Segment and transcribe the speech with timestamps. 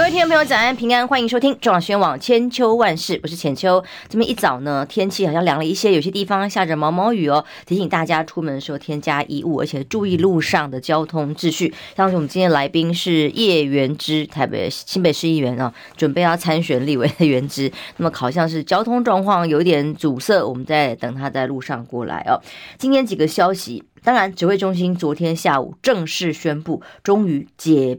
[0.00, 3.84] 各位听众朋友，早安平安，欢迎收听中广新闻网千秋万事，我是浅秋。
[4.08, 7.44] 这么一早呢，天气好像凉了一些，有些地方下着毛毛雨哦。
[7.66, 11.74] 提醒大家出门的时候添加衣物，而且注意路上的交通秩序。
[11.94, 17.70] 像是我们今天来宾是叶元之，台北新北市议员哦，准备要参选立委的元之。
[17.98, 22.40] 那么好像是交通状况有点阻塞，我们在等他在路上过来哦。
[22.78, 27.98] 今天几个消息，当然指挥中心昨天下午正式宣布，终于解。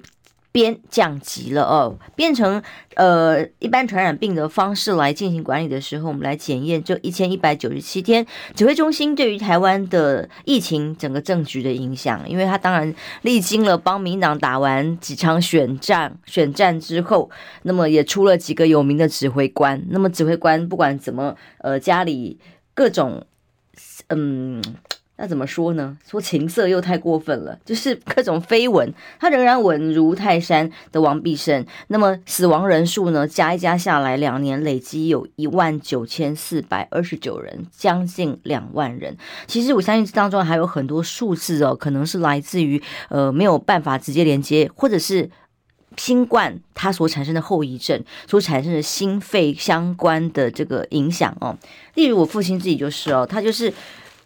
[0.51, 2.61] 边降级了哦，变成
[2.95, 17.29] 呃一般传染病的方式来进行管理的时候，我们来检验这一千一百九十七天指挥中心对于台湾的疫情整个政局的影响，因为他当然历经了帮民党打完几场选战选战之后，
[17.63, 22.37] 那么也出了几个有名的指挥官，那么指挥官不管怎么呃家里
[22.73, 23.25] 各种
[24.09, 24.61] 嗯。
[25.21, 25.95] 那怎么说呢？
[26.09, 31.63] 说情色又太过分了，就是各种绯闻，他仍然稳如泰山的王必胜。
[31.89, 33.27] 那么死亡人数呢？
[33.27, 39.15] 加一加下来，两年累积有一万九千四百二十九人，将近两万人。
[39.45, 45.29] 其实我相信这当中还有很多数字哦，可能是来自于呃没有办法直接连接，或者是
[45.97, 51.55] 新冠它所产生的后遗症，所产生的心肺相关的这个影响哦。
[51.93, 53.71] 例如我父亲自己就是哦，他就是。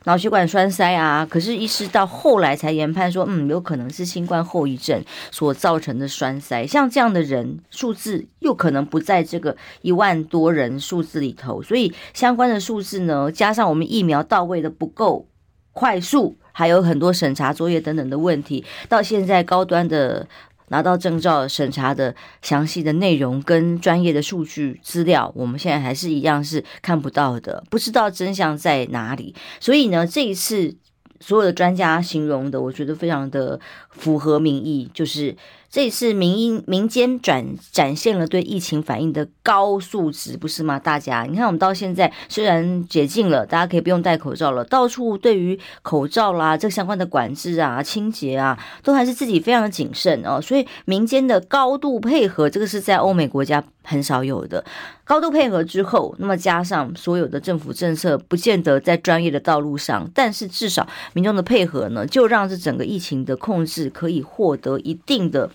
[0.06, 6.66] 脑血管栓塞啊，可是医师到后来才研判说，嗯，有可能是新冠后遗症所造成的栓塞。
[6.66, 15.28] 像这样的人数字又可能不在这个一万多人数字里头，所以相关的数字呢，加上我们疫苗到位的不够
[15.73, 20.28] 快速，还有很多审查作业等等的问题，到现在高端的。
[20.69, 29.33] 拿到证照审查的详细的内容跟专业的数据资料，我们现在还是一样是看不到的，不知道真相在哪里。
[29.59, 30.75] 所以呢，这一次
[31.19, 33.59] 所有的专家形容的，我觉得非常的
[33.90, 35.35] 符合民意，就是。
[35.75, 40.80] 这一次民营民间转展现了对疫情反应的高素质，不是吗？
[40.80, 50.40] 大家，你看我们到现在虽然解禁了，大家可以不用戴口罩了，到处对于口罩啦这相关的管制啊、清洁啊，都还是自己非常的谨慎哦。
[50.40, 54.64] 所以民间的高度配合，这个是在欧美国家很少有的。
[55.03, 65.50] 高度配合之后，那么加上所有的政府政策，不见得在专业的道路上，但是至少民众的配合呢，就让这整个疫情的控制可以获得一定的。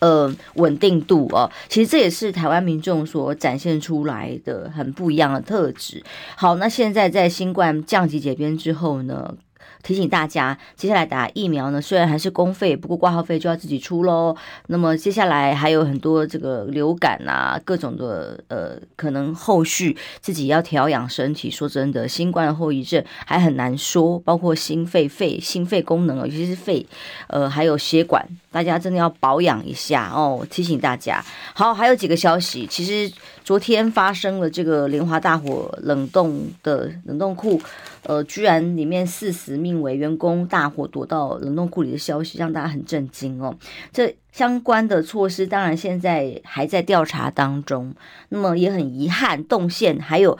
[0.00, 6.02] 呃，稳定度哦，其实这也是台湾民众所展现出来的很不一样的特质。
[6.36, 9.34] 好，那现在在新冠降级解编之后呢，
[9.82, 14.36] 提醒大家，接下来打疫苗呢，虽然还是公费，不过挂号费就要自己出喽。
[14.66, 21.50] 那么接下来还有很多这个流感啊，各种的呃，可能后续自己要调养身体。
[21.50, 26.86] 说真的，新冠的后遗症还很难说，包括心肺肺、心肺功能，尤其是肺，
[27.28, 30.46] 呃，还有血管，大家真的要保养一下哦。
[30.50, 31.24] 提醒大家，
[31.54, 37.60] 好，还有几个消息，其实昨天发生了这个联华大火冷冻的冷冻库。
[38.04, 43.56] 呃，居然里面四死命为，员工大火躲到冷冻库里的消息，让大家很震惊哦。
[43.92, 47.94] 这相关的措施当然现在还在调查当中，
[48.30, 50.38] 那么也很遗憾，动线还有。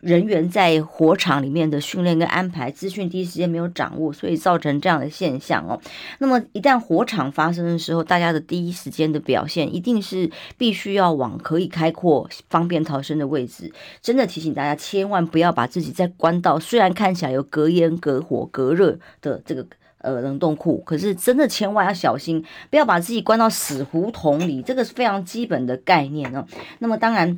[0.00, 5.80] 人员在火场里面的训练跟安排资讯第一时间没有掌握，所以造成这样的现象哦。
[6.18, 13.72] 那么一旦火场发生的时候，大家的第一时间的表现一定是必须要往可以开阔、方便逃生的位置。
[14.00, 19.66] 真的提醒大家，千万不要把自己再关到虽然看起来有隔烟、隔火、隔热的这个
[19.98, 24.62] 呃冷冻库，可是真的千万要小心，不要把自己关到死胡同里。
[24.62, 26.46] 这个是非常基本的概念哦。
[26.78, 27.36] 那么当然。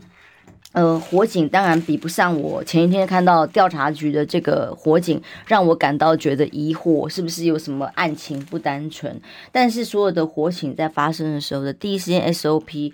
[0.73, 9.21] 呃，火警当然比不上我前一天看到调查局的这个火警，让我感到觉得疑惑，是不是有什么案情不单纯？
[9.51, 12.93] 但是所有的火警在发生的时候的第一时间 SOP，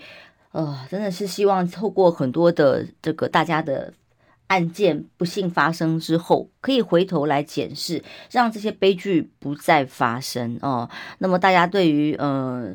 [0.53, 3.93] 呃，真的是希望透过很多的这个大家的
[4.47, 10.89] 案件不幸发生之后，可以回头来检视，让这些悲剧不再发生哦。
[11.19, 12.75] 那么大家对于呃。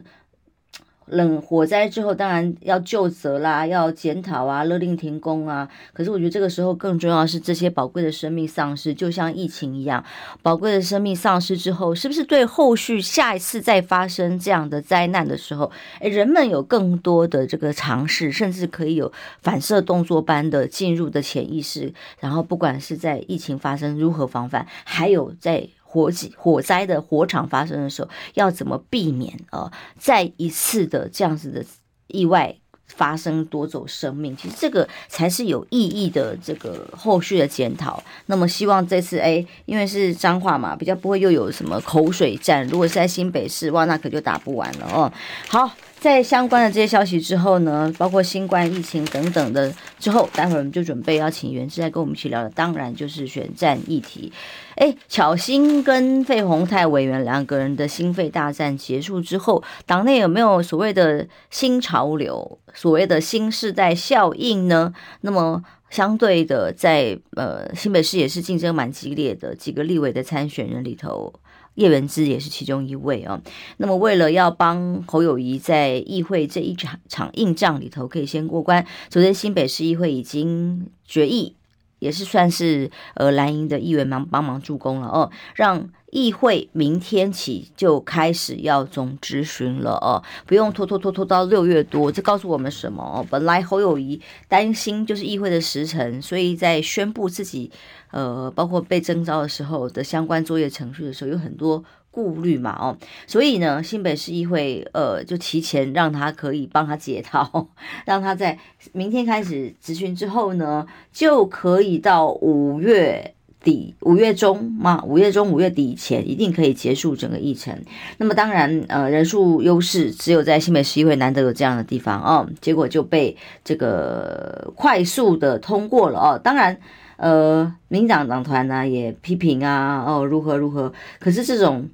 [1.08, 5.68] 冷火灾之后，当然要就责啦，要检讨啊，勒令停工啊。
[5.92, 10.04] 可是我觉得这个时候更重要是这些宝贵的生命丧失，就像疫情一样，
[10.42, 15.70] 宝贵的生命丧失之后，是不是对后续下一次再发生这样的灾难的时候，
[16.00, 19.12] 诶，人们有更多的这个尝试，甚至可以有
[19.42, 21.94] 反射动作般的进入的潜意识。
[22.20, 25.68] 然后不管是在疫情发生如何防范，还有在。
[25.92, 29.70] 火警、火灾的火场发生的时候，要怎么避免啊？
[30.00, 31.66] 再一次的这样子的
[32.08, 32.56] 意外
[32.88, 38.02] 发生夺走生命，其实这个才是有意义的这个后续的检讨。
[38.28, 42.66] 那么希望这次哎，因为是脏话嘛，比较不会又有什么口水战。
[42.68, 45.12] 如果是在新北市，哇，那可就打不完了哦。
[45.50, 45.72] 好。
[46.02, 54.34] 在相关的这些消息之后呢，包括新冠疫情等等的之后，待会儿我们就准备要请袁志来跟我们一起聊的，当然就是选战议题。
[54.78, 64.92] 哎，巧芯跟费鸿泰委员两个人的心肺大战结束之后，党内有没有所谓的新潮流、所谓的新世代效应呢？
[65.22, 65.62] 那么
[65.92, 71.32] 相对的在，在呃新北市也是竞争蛮激烈的几个立委的参选人里头。
[71.76, 73.42] 叶元之也是其中一位哦。
[73.78, 81.56] 那么，为了要帮侯友宜在议会这一场场硬仗里头可以先过关，昨天新北市议会已经决议，
[82.00, 92.12] 也是算是呃蓝营的议员忙帮忙助攻了哦，让议会明天起就开始要总咨询了哦，不用拖拖拖拖到六月多。
[92.12, 93.26] 这告诉我们什么哦？
[93.30, 94.20] 本来侯友宜
[94.50, 97.72] 担心就是议会的时程，所以在宣布自己。
[98.12, 107.70] 呃，包括被征召的时候的相关作业程序的时候，有很多顾虑嘛，哦，所以呢，新北市议会呃就提前让他可以帮他解套，
[108.06, 108.60] 让他在
[108.92, 117.82] 明天开始质询之后呢，就可以到五月底、五月中嘛，五月中、五月底以前一定可以结束整个议程。
[118.18, 126.78] 那么当然，呃，人数优势只有在新北市议会难得有这样的地方哦，结果就被这个快速的通过了哦，当然。
[127.22, 130.92] 呃，民党党团呢也批评啊，哦，如何如何？
[131.20, 131.88] 可是这种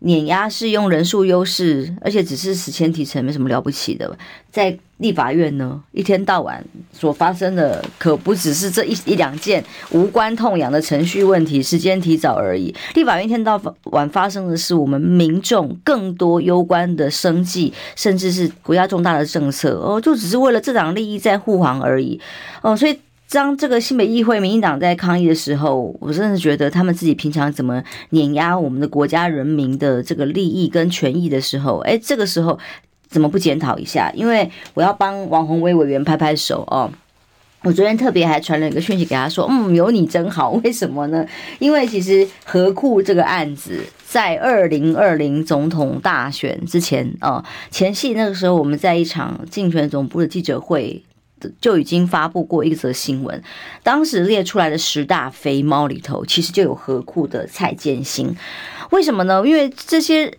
[0.00, 4.18] 碾压是用人数优势，而且只是时迁提成，没什么了不起的。
[4.50, 6.62] 在立法院呢，一天到晚
[6.92, 12.74] 所发生的可不只是这一一两件无关痛痒的程序问题，时间提早而已。
[12.94, 22.20] 立法院一天到晚发生的是我们民众更多攸关的生计，甚至是国家重大的政策哦，就只是为了这党利益在护航而已
[22.60, 22.98] 哦，所以。
[23.30, 32.58] 当这个新北议会民进党在抗议的时候，我真的觉得他们自己平常怎么碾压我们的国家人民的这个利益跟权益的时候，哎，这个时候
[33.06, 34.10] 怎么不检讨一下？
[34.14, 36.90] 因为我要帮王宏威委员拍拍手哦。
[37.64, 40.52] 我昨天特别还传了一个讯息给他说，嗯，有你真好。
[40.62, 41.26] 为什么呢？
[41.58, 51.02] 因为其实何库这个案子在二零二零总统大选之前哦，前夕那个时候我们在一场竞选总部的记者会。
[51.60, 53.42] 就已经发布过一则新闻，
[53.82, 58.36] 当时列出来的十大肥猫里头，其实就有何库的蔡建新。
[58.90, 59.42] 为什么呢？
[59.46, 60.32] 因为这些。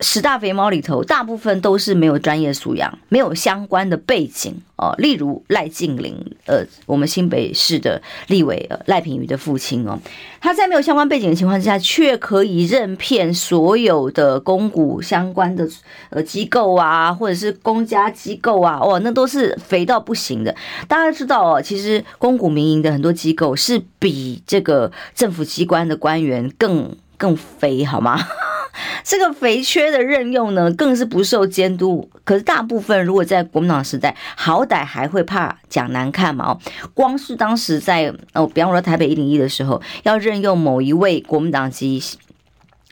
[0.00, 4.94] 十大肥猫里头，大部分都是没有专业素养、没有相关的背景哦。
[4.98, 6.14] 例如赖静玲，
[6.46, 9.98] 呃，我们新北市的立委呃赖品妤的父亲哦，
[10.40, 15.68] 他在没有相关背景的情况之下，却可以任骗所有的公股相关的
[16.10, 20.54] 呃机构啊，或者是公家机构啊，哇，那都是肥到不行的。
[20.86, 28.16] 大家知道哦，其实公股民营的很多机构是比这个政府机关的官员更更肥，好吗？
[29.02, 32.08] 这个肥缺的任用呢，更是不受监督。
[32.24, 36.46] 可是大部分如果在国民党时代，好歹还会怕讲难看嘛。
[36.46, 36.60] 哦，
[36.94, 42.02] 光是当时在哦，比方说台北一零一的时候，要任用某一位国民党籍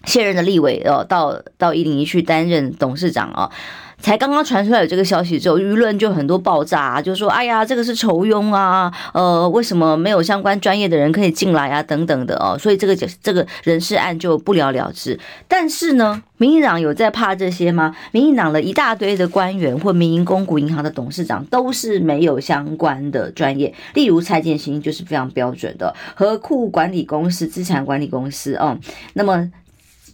[0.04, 3.50] 现任的立委哦，到到一零一去担任董事长哦。
[3.98, 11.82] 才刚刚传出来有这个消息之后，舆论就很多爆炸啊，就说：“哎呀，这个是酬庸啊，呃，为什么没有相关专业的人可以进来啊？
[11.82, 15.18] 等等的哦。”所以这个这个人事案就不了了之。
[15.48, 17.96] 但是呢，民进党有在怕这些吗？
[18.12, 28.78] 民进党的一大堆的官员或民营公股银行的董事长都是没有相关的专业，例如蔡建兴就是非常标准的和库管理公司、资产管理公司哦、
[29.14, 29.50] 那么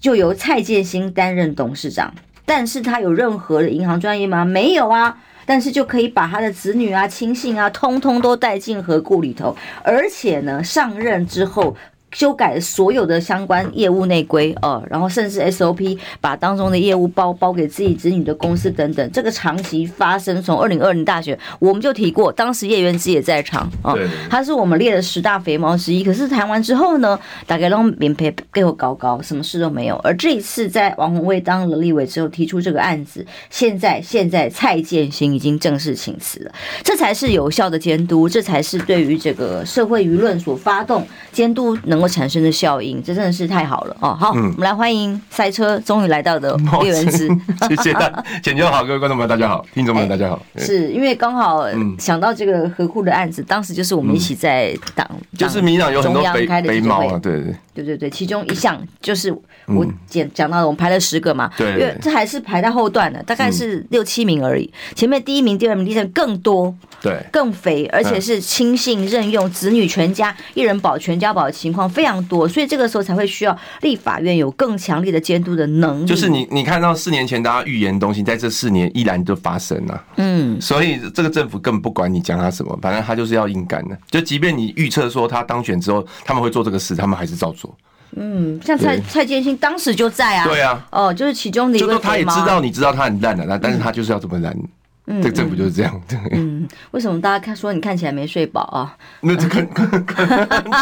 [0.00, 2.14] 就由蔡建兴担任董事长。
[2.54, 4.44] 但是他有任何的银行专业吗？
[4.44, 5.16] 没有啊，
[5.46, 11.74] 但是就可以把他的子女啊、亲信啊，通通都带进河库里头，而且呢，上任之后。
[12.12, 20.42] 修改所有的相关业务内规哦，然后甚至 SOP 把当中的业务包包给自己子女的公司等等，这个长期发生。
[20.42, 26.04] 从二零二零大选我们就提过，当时叶元之也在场哦，他是我们列的十大肥猫之一。
[26.04, 29.96] 可是谈完之后呢，大概让免赔给我搞搞，什么事都没有。
[30.04, 36.52] 而这一次在王宏卫当了立委之后提出这个案子，现在现在蔡建新已经正式请辞了，
[36.84, 42.01] 这才是有效的监督，这才是对于这个社会舆论所发动监督能。
[42.02, 44.14] 够产生的效应，这真的是太好了哦。
[44.14, 47.28] 好，嗯、我们来欢迎赛车终于来到的叶元之，
[47.68, 50.42] 谢谢大家，浅秋好，各位观众朋友大家好，听众们大家好。
[50.56, 51.64] 欸、是因为刚好
[51.98, 57.40] 想到这个河库的案子，当时就是我们一起在党，就是民进党有很多肥肥猫啊，对。
[57.40, 57.54] 对。
[57.74, 59.32] 对对对，其中一项就是
[59.64, 64.70] 我讲讲到的，我们排了十个嘛，对，因为这还是排在后段的，大概是六七名而已。
[64.94, 76.06] 前面第一名、第二名、第三更多，对，更肥，而且是亲信任用，子女全家一人保全家保的情况非常多，所以这个时候才会需要立法院有更强烈的监督的能力。
[76.06, 83.96] 就是你你看到四年前大家预言的东西，在这四年依然就发生了，嗯，所以这个政府根本不管你讲他什么，反正他就是要硬干的。
[84.10, 87.76] 就即便你预测说他当选之后他们会做这个事，他们还是照做。
[88.16, 94.52] 嗯，像蔡蔡建兴当时就在啊，对啊，哦，就是其中的一个，就说他也知道，你知道他很烂的，那但是他就是要这么烂。
[94.52, 94.68] 嗯，
[95.06, 96.00] 这个政府就是这样。
[96.30, 98.96] 嗯，为什么大家看说你看起来没睡饱啊？
[99.20, 99.66] 那这个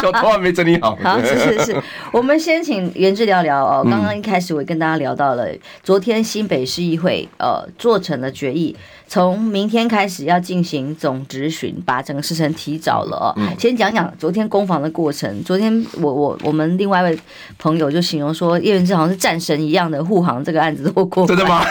[0.01, 0.95] 小头还没整理好。
[1.03, 3.85] 好，是是是，我们先请袁志聊聊哦。
[3.89, 5.47] 刚刚一开始我也跟大家聊到了，
[5.83, 8.75] 昨天新北市议会呃做成了决议。
[9.11, 13.35] 从明天开始要进行总质询，把整个事情提早了哦。
[13.59, 15.43] 先讲讲昨天攻防的过程。
[15.43, 17.19] 昨天我我我们另外一位
[17.57, 21.27] 朋友就形容说，叶元之好像是战神一样的护航这个案子都过。
[21.27, 21.61] 真的吗？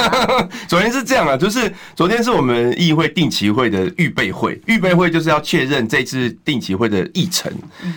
[0.66, 7.52] 昨天是这样啊，就是昨天是我们议会定期会的预备会，预备会就是要确认这次定期会的议程。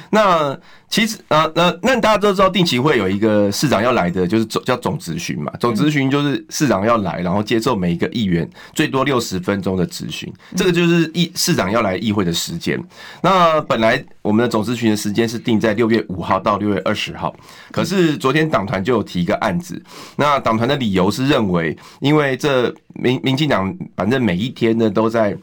[0.09, 0.53] 那
[0.91, 5.49] 其实呃，那那大家都知道，定期会有一个市长要来的，就是总叫总咨询嘛。
[5.57, 12.77] 总咨询就是市长要来，然后接受每一个议员最多六十分钟的咨询，这个就是议市长要来议会的时间。
[13.21, 17.33] 那本来我们的总咨询的时间是定在六月五号到六月二十号，
[17.71, 19.81] 可是昨天党团就有提一个案子，
[20.17, 25.37] 那党团的理由是认为，因为这民民进党反正每一天呢都在。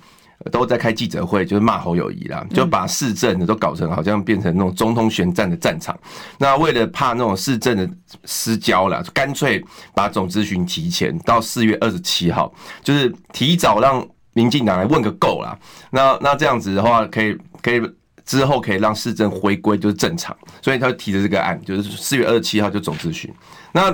[0.48, 5.98] 都在开记者会，就是骂侯友谊啦，就把市政的都搞成好像变成那种总统选战的战场。
[6.38, 7.88] 那为了怕那种市政的
[8.24, 9.64] 失焦啦，干脆
[9.94, 12.52] 把总咨询提前到四月二十七号，
[12.82, 15.58] 就是提早让民进党来问个够啦。
[15.90, 17.80] 那那这样子的话，可以可以
[18.24, 23.32] 之后可以让市政回归就是正常，所以他提的这个案就是四月二十七号就总咨询。
[23.72, 23.90] 那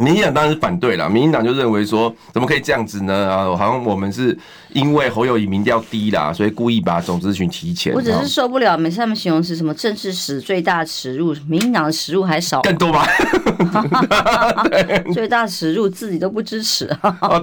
[0.00, 3.28] 民进党当然是反对了，民进党就认为说，怎么可以这样子呢？
[3.28, 4.38] 啊，好像我们是
[4.72, 7.92] 因为侯友谊民调低啦，所以故意把总质询提前。
[7.94, 13.06] 我只是受不了，每次他们形容是什么政治史最大耻辱，民进党的耻辱还少更多吧？
[15.12, 17.40] 最大耻辱自己都不支持啊！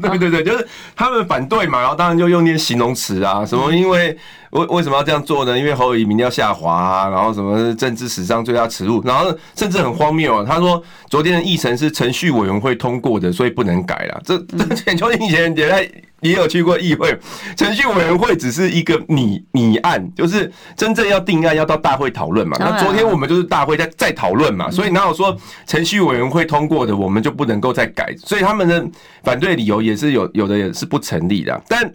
[0.00, 4.16] 对对对，就是他们反对嘛，然后当然就用那些形容词啊，什么因为。
[4.50, 5.56] 为为什么要这样做呢？
[5.56, 10.44] 因为侯友谊民调下滑啊，然后什么政治史上最大耻辱，然后甚至很荒谬啊。
[10.44, 14.20] 他说昨天的议程是程序委员会通过的，所以不能改了。
[14.24, 15.88] 这这浅秋以前也在
[16.20, 17.18] 也有去过议会，
[17.56, 22.56] 程序委员会只是一个拟拟案，就是真正要定案要到大会讨论嘛。
[22.60, 25.36] 那昨天我们就是大会在在讨论嘛，所以哪有说
[25.66, 28.14] 程序委员会通过的我们就不能够再改？
[28.18, 28.86] 所以他们的
[29.22, 31.60] 反对理由也是有有的也是不成立的。
[31.68, 31.92] 但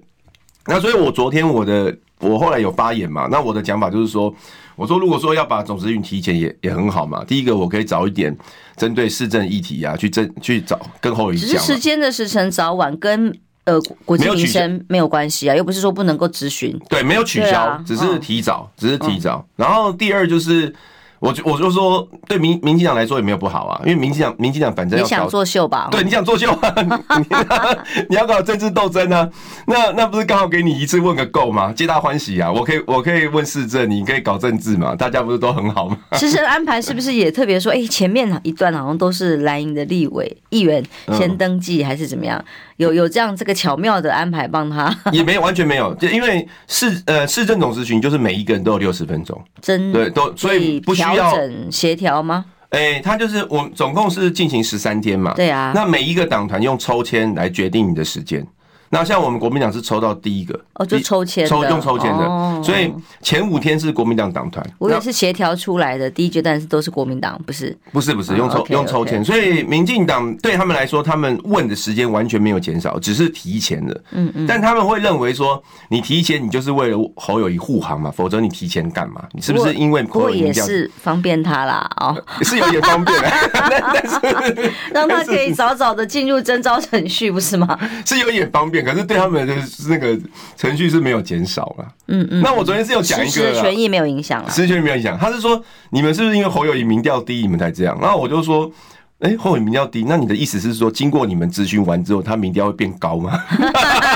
[0.65, 1.96] 那所以我昨天我的。
[2.22, 3.27] 我后来有发言嘛？
[3.29, 4.34] 那我的讲法就是说，
[4.77, 7.22] 我说如果说要把总质询提前也也很好嘛。
[7.25, 8.36] 第一个，我可以早一点
[8.77, 11.50] 针对市政议题啊，去争去找跟侯友宜讲。
[11.50, 16.79] 只是时间的时程早晚跟呃国际民生没有关系啊，又不是说不能够咨询。
[16.89, 19.45] 对，没有取消，只是提早，只是提早。
[19.55, 20.74] 然后第二就是。
[21.19, 25.88] 我就我就说，对民民进党来说也没有不好啊，因为民进党民进党反正要你想作秀吧？
[25.89, 26.75] 对，你想作秀啊？
[28.10, 29.27] 你要搞政治斗争啊？
[29.65, 31.74] 那那不是刚好给你一次问个够吗？
[31.74, 32.51] 皆大欢喜啊！
[32.51, 34.93] 我可以我可以问市政，你可以搞政治嘛？
[34.93, 35.98] 大家不是都很好吗？
[36.12, 37.72] 其实安排是不是也特别说？
[37.72, 42.43] 哎、欸，前面一段好像都是蓝营的立委议员先登记，还是怎么样？
[42.77, 44.96] 有有这样这个巧妙的安排帮他？
[45.12, 51.36] 也没有，完全没有，就因为市呃市政总咨询就是每一个人都有六十分钟，真对都所以不需要。
[51.36, 52.46] 整协调吗？
[52.70, 55.34] 哎、欸，他就是我总共是进行十三天嘛。
[55.36, 58.46] 对啊，那每一个党团用抽签来决定你的时间。
[58.89, 66.10] 那像我们国民党是抽到第一个哦，就抽签抽用抽签的，哦，所以前五天是国民党党团，我也是协调出来的。
[66.10, 74.01] 第一阶段是都是国民党，不是不是不是用抽，哦，用抽签，所以民进党对他们来说，他们问的时间完全没有减少，只是提前了。
[74.12, 79.24] 嗯嗯，但他们会认为说，你提前你就是为了侯友谊护航嘛，否则你提前干嘛？
[79.34, 81.89] 你是不是因为不过也是方便他啦？
[81.98, 83.18] 哦， 是有点方便，
[83.54, 87.77] 但 但是让他可以早早的进入征召程序，不是吗？
[88.06, 88.75] 是有点方便。
[88.82, 89.55] 可是对他们的
[89.88, 90.17] 那个
[90.55, 92.41] 程序是没有减少了，嗯嗯。
[92.41, 95.17] 那我昨天是有讲一个，实权益没有影响了，实权益没有影响。
[95.17, 97.98] 他是说你们是不是因为侯友宜民调低，你们才这样？
[98.01, 98.72] 然后我就说
[99.20, 103.39] 哎、欸，侯友宜民调低，那你的意思是说，经过你们咨询完之后，他民调会变高吗？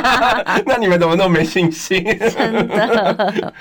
[0.65, 2.03] 那你们怎么那么没信心？
[2.03, 3.53] 真的。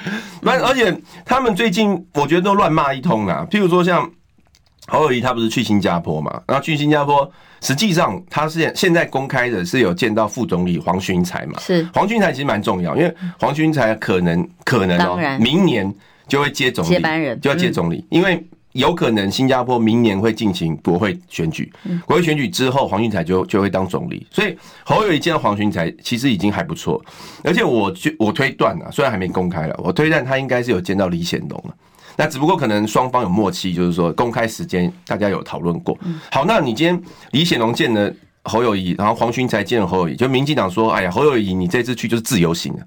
[0.42, 3.46] 而且他们最近我觉得都乱骂一通啦。
[3.50, 4.10] 譬如说像
[4.88, 6.42] 侯友谊，他不是去新加坡嘛？
[6.46, 7.30] 然后去新加坡，
[7.60, 11.58] 实际上他是现在公开的是有见到副总理黄循财嘛？
[11.60, 15.94] 是黄循财其实蛮重要，因为黄循财可能可能哦、喔，明年
[16.26, 18.44] 就会接总理，接班人就要接总理，因为。
[18.72, 21.72] 有可能新加坡明年会进行国会选举，
[22.04, 24.24] 国会选举之后，黄循财就就会当总理。
[24.30, 27.02] 所以侯友谊见到黄循财，其实已经还不错。
[27.42, 31.74] 而且我我推断啊，虽然还没公开了，我推断他应该是有见到李显龙了。
[32.18, 35.96] 那只不过可能双方有默契，就是说公开时间大家有讨论过。
[36.32, 42.80] 好，那你今天李显龙见了侯友谊，然后黄循财见了侯友谊，就民进党说：“哎呀，侯友谊，你这次去就是自由行了。”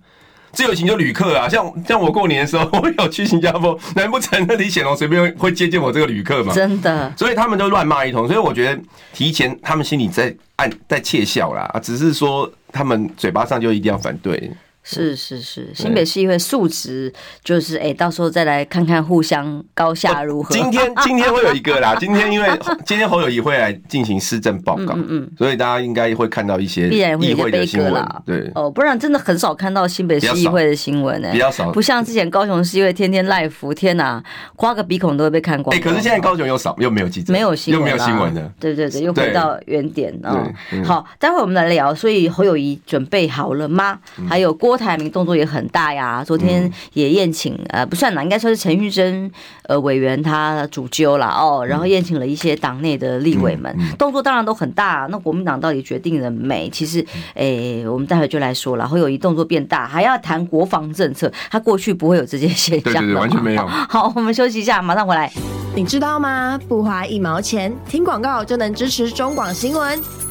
[0.52, 6.54] 自由行就旅客啊，像像我过年的时候， 我有去新加坡，难不成那李显龙随便会接见我这个旅客吗？
[6.54, 8.82] 真的，所以他们都乱骂一通，所以我觉得
[9.14, 14.52] 提前他们心里在暗在窃笑啦，只是说他们嘴巴上就一定要反对。
[14.84, 20.54] 是是是，新北市议会素质就是哎、欸，到时候再来看看互相高下如何。
[20.54, 22.50] 今天 今天会有一个啦，今天因为
[22.86, 28.52] 今天侯友谊会来进行市政报告，嗯嗯，所以大家应该会看到一些议会的新闻，对。
[28.56, 34.22] 哦，不然真的很少看到新北市议会的新闻呢，比较少，不像之前高雄市议会天天 live，天哪，
[34.56, 35.76] 刮个鼻孔都会被看光。
[35.76, 40.52] 哎，可是现在高雄又少，又没有记者，没有新闻，又没有新闻的，对对对，又回到原点啊。
[40.84, 44.00] 好，待会我们来聊，所以侯友谊准备好了吗？
[44.28, 45.62] 还有郭台铭动作也很。
[45.72, 49.32] 大呀，昨天也宴请，呃，不算啦，应该算是陈玉珍
[49.64, 55.08] 呃委员他主揪了哦，然后宴请了一些党内的立委们，动作当然都很大。
[55.10, 56.70] 那国民党到底决定了没？
[56.70, 63.66] 其实，哎，我们待会就来说了，会有一动作变大，还要谈国防政策，他过去不会有这些现象，对对对，完全没有。
[63.88, 65.32] 好，我们休息一下，马上回来。
[65.74, 66.60] 你知道吗？
[66.68, 70.31] 不花一毛钱，听广告就能支持中广新闻。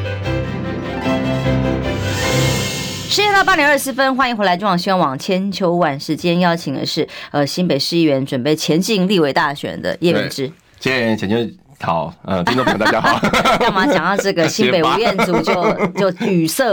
[3.11, 6.15] 时间到八点二十分，欢迎回来中广新闻网千秋万世。
[6.15, 10.49] 今天邀请的是呃新北市议员，准备前进立委大选的叶明之。
[10.79, 11.35] 谢谢浅秋。
[11.83, 13.19] 好，呃，听众朋友大家好。
[13.57, 15.53] 干嘛讲到这个新北吴彦祖就
[16.11, 16.63] 就语塞？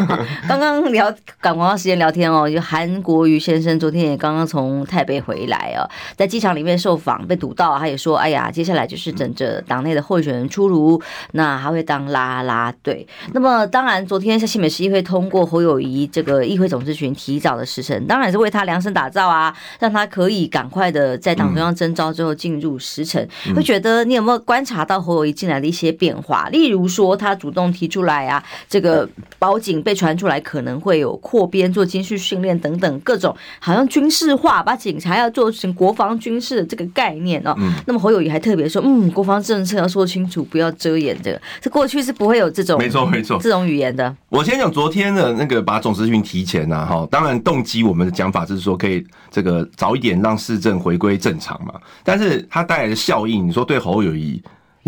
[0.46, 11.00] 刚刚聊赶广告时间聊天哦，就韩国瑜先生昨天也刚刚从台北回来哦，在机场里面受访被堵到，他也说：“哎呀，接下来就是等着党内的候选人出炉，
[11.32, 23.26] 那他会当啦啦队。”那么当然，昨天在新北市议会通过侯友谊这个议会总咨询提早的时程，当然是为他量身打造啊，让他可以赶快的在党中央征召之后进入时程。
[23.56, 24.49] 会觉得你有没有？
[24.50, 29.08] 观察到侯友谊进来的一些变化，例如说他主动提出来啊，这个
[29.38, 37.54] 保警被传出来可能会有扩编做军事训练等等各种，好像军事化，把警察要做成国防军事的这个概念哦。
[37.58, 37.72] 嗯。
[37.86, 41.40] 那么侯友谊还特别说，嗯，国防政策要说清楚，不要遮掩这个。
[41.60, 44.12] 这过去是不会有这种没错没错这种语言的。
[44.30, 54.39] 我先讲昨天的那个把总咨询提前呐，哈，当然动机我们的讲法就是说可以这个早一点让市政回归正常嘛，但是它带来的效应，你说对侯友宜。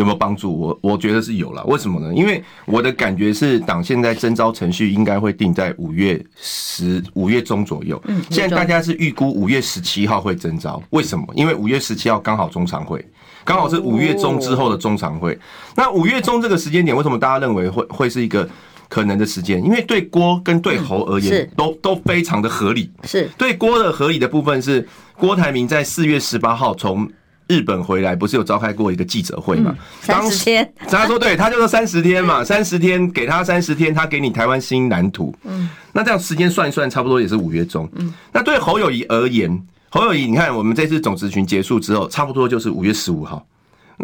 [0.03, 0.53] 有没有帮助？
[0.59, 1.65] 我我觉得是有了。
[1.65, 2.13] 为什么呢？
[2.13, 8.03] 因为我的感觉是，党现在征招程序应该会定在五月十五月中左右。
[8.07, 10.83] 嗯，现在大家是预估五月十七号会征招。
[10.91, 11.25] 为什么？
[11.35, 13.05] 因为五月十七号刚好中常会，
[13.45, 15.39] 刚好是五月中之后的中常会。
[15.77, 18.49] 那五月中这个时间点，为什么大家认为会会是一个
[18.89, 19.65] 可能的时间？
[19.65, 22.91] 因为对郭跟对侯而言，都都非常的合理。
[23.05, 24.85] 是对郭的合理的部分是，
[25.17, 27.09] 郭台铭在四月十八号从。
[27.53, 29.75] 日本回来不是有召开过一个记者会嘛？
[30.01, 35.35] 三十天， 他说对，他就说三十天嘛，三十天给他三十天，他给你台湾新蓝图。
[35.45, 37.87] 嗯，那这样时间算一算，差不多也是五月中。
[37.97, 43.45] 嗯，那对侯友谊而言，侯友谊，你看我们这次总执群结束之后，差不多就是五月十五号。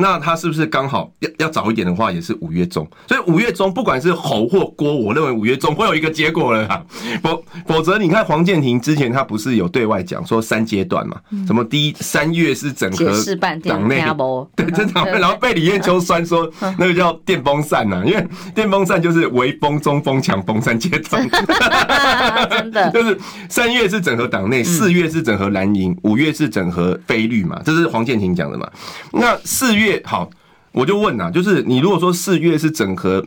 [0.00, 2.88] 那他是不是刚好要要早一点的话，也是五月中？
[3.08, 6.84] 所以五月中不管是侯或郭，我认为五月中会有一个结果了啦。
[7.20, 11.16] 否否则，你看黄建庭之前他不是有对外讲说三阶段嘛？
[11.48, 13.06] 什么第一三月是整合
[13.64, 14.00] 党内，
[14.54, 21.28] 对，正常，然后被李彦秋酸说那个叫电风扇呐，因为电风扇就是微风、中风、强风三阶段，
[22.48, 27.60] 真的就是三月是整合党内，四月是整合蓝营，五月是整合非绿嘛？
[27.64, 28.70] 这是黄建庭讲的嘛？
[29.10, 29.87] 那四月。
[29.88, 30.28] 月好，
[30.72, 33.24] 我就问啊，就是你如果说四月是整合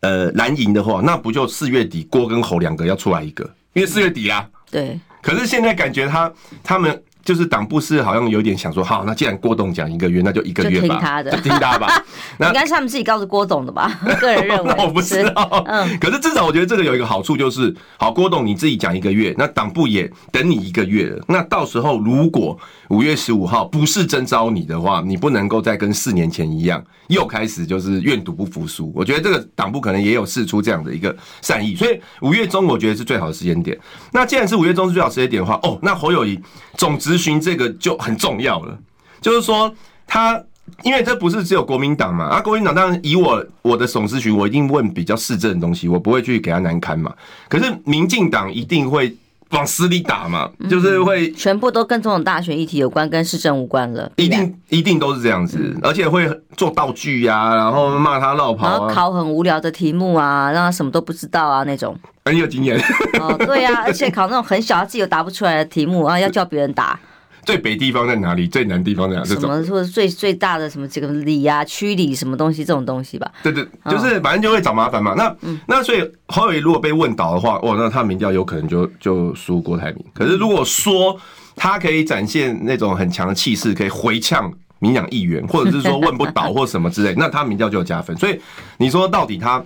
[0.00, 3.44] 呃蓝营的话，那不就四月底郭跟侯两个要出来一个？
[3.72, 7.02] 因为四月底啊，对，可是现在感觉他他们。
[7.30, 12.04] 就是党部是好像有点想说，好，那既然郭董讲一个月，那就一个月吧，就听他的，就听他吧。
[12.38, 14.00] 那应该是他们自己告诉郭董的吧？
[14.04, 15.64] 我个人认为， 我不知道。
[15.68, 21.24] 嗯，可是至少我觉得这个有一个好处，就是好，郭董你自己讲一个月，那党部也等你一个月了。
[21.28, 28.92] 那到时候如果五月十五号不是征召你的话，你不能够再跟四年前一样，又开始就是愿赌不服输。
[28.92, 33.78] 我觉得这个党部可能也有试出这样的一个善意，所以五月中我觉得是最好的时间点。
[34.10, 36.40] 那既然是五月中是最好时间点的话，哦，那侯友谊
[36.76, 38.76] 总质询这个就很重要了，
[39.20, 39.72] 就是说
[40.06, 40.42] 他，
[40.82, 47.12] 因为这不是只有国民党嘛，啊，国民党当然以我我的总咨询，我一定问比较市政的东西，我不会去给他难堪嘛。
[47.48, 49.14] 可是民进党一定会
[49.50, 61.96] 往死里打嘛，就是会全部都跟总统大选议题有关，跟市政无关了，一定一定都是这样子，而且会做道具呀、啊，然后骂他落跑、啊，然后考很无聊的题目啊，让他什么都不知道啊那种。
[62.26, 62.80] 很有经验
[63.18, 66.96] 哦，对呀、啊，而且考那种很小他自己又答不出来的题目，然后要叫别人答。
[67.44, 68.46] 最北地方在哪里？
[68.46, 69.28] 最南地方在哪里？
[69.28, 73.30] 什么或者最最大的什么这个里啊区里什么东西这种东西吧？
[73.42, 75.14] 对对，就是反正就会找麻烦嘛。
[75.16, 80.04] 那、嗯、那所以侯友宜如果被问倒的话，哇，那他民调有可能就就输郭台铭。
[80.14, 81.18] 可是如果说
[81.56, 88.16] 他可以展现那种很强的气势，可以回呛民养议员，或者是说问不倒或什么之类， 那他民调就有加分。
[88.16, 88.40] 所以
[88.78, 89.62] 你说到底他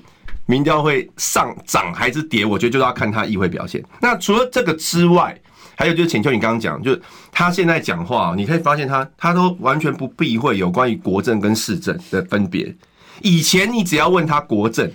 [0.46, 2.44] 民调会上涨还是跌？
[2.44, 3.82] 我觉得就是要看他议会表现。
[4.00, 5.38] 那除了这个之外，
[5.76, 12.74] 还有就是浅秋，你刚刚讲，就是他现在讲话，你可以发现他他都完全不避讳有关于国政跟市政的分别。
[13.22, 14.90] 以前你只要问他国政，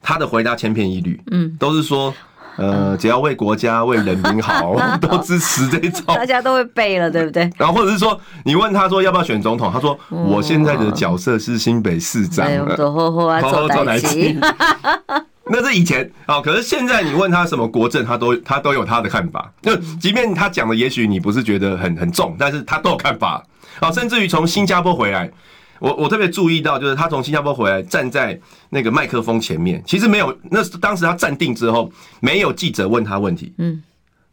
[0.00, 2.14] 他的回答千篇一律，嗯，都是说，
[2.56, 7.50] 呃，只要为国家为人民好， 都支持这种，大家都会背了，对不对？
[7.56, 14.38] 然后或者是说，你问他说要不要选总统，他说我现在的角色是新北市长，走后后啊，走来起。
[15.46, 19.52] 那是以前啊，可是现在你问他什么国政，他都他都有他的看法。
[19.62, 23.44] 就即便他讲的，也许你不是觉得很很重，但是他都有看法。
[23.80, 25.30] 啊，甚至于从新加坡回来，
[25.78, 28.38] 我我特别注意到，就是他从新加坡回来，站在
[28.70, 33.82] 那个麦克风前面，其实没有，那当时他站定之后，没有记者问他问题，嗯，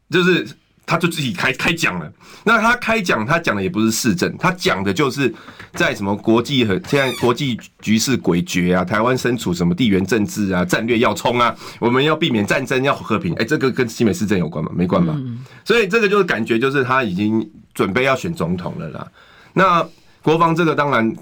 [0.09, 0.47] 就是。
[0.85, 2.11] 他就自己开开讲了，
[2.43, 5.33] 那他开讲，他讲的也不是市政，他讲的就是
[5.73, 14.69] 在什么国际和现在国际局势诡谲啊，台湾身处什么地缘政治啊，战略要冲啊，我们要避免战争，要和平，哎、欸，这个跟新北市政有关吗？
[14.75, 15.15] 没关吧？
[15.63, 19.07] 所以这个就是感觉就是他已经准备要选总统了啦。
[19.53, 19.87] 那
[20.21, 21.15] 国防这个当然，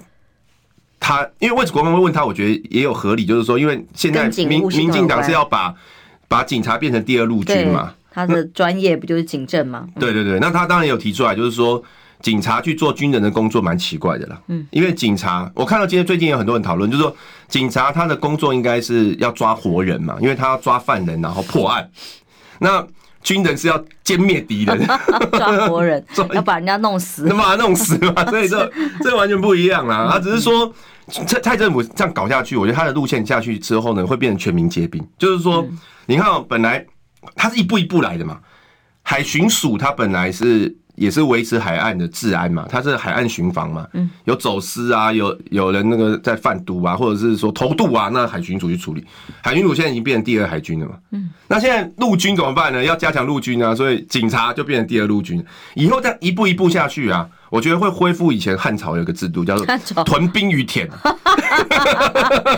[1.00, 5.76] 他因为为什么国防会问他，我觉得也有合理，就是说因为现在民民进党是要把
[6.28, 7.93] 把警察变成第二陆军嘛。
[8.25, 9.88] 他的专业不就是警政吗？
[9.99, 11.82] 对对对，那他当然有提出来，就是说
[12.21, 14.39] 警察去做军人的工作蛮奇怪的啦。
[14.47, 17.15] 嗯，因为警察，我看到今天最近有很多人讨论，就是说
[17.47, 21.89] 警察他的工作应该是要抓活人嘛，因为他要抓犯人然后破案。
[22.60, 22.86] 那
[23.23, 24.86] 军人是要歼灭敌人，
[25.32, 26.03] 抓活人，
[26.34, 28.25] 要把人家弄死，能把他弄死嘛？
[28.29, 30.10] 所以这这完全不一样啦。
[30.12, 30.73] 他只是说
[31.08, 35.65] 蔡蔡政府这样搞下去，我觉得他的路线下去之后呢，会变成全民皆兵，就是说，
[36.05, 36.86] 你看本来。
[37.36, 38.39] 它是一步一步来的嘛，
[39.02, 49.06] 海巡署它本来是也是维持海岸的治安嘛，它是海岸巡防嘛，嗯，有走私啊，有有人那个在贩毒啊，或者是说偷渡啊，那海巡署去处理。
[49.42, 52.84] 海巡署现在已经变成第二海军了嘛，嗯，那现在陆军怎么办呢？
[52.84, 55.44] 要加强陆军啊，所以警察就变成第二陆军，
[55.76, 57.30] 以后这样一步一步下去啊。
[57.50, 60.90] 我觉得会恢复以前汉朝有个制度，叫做屯兵于田。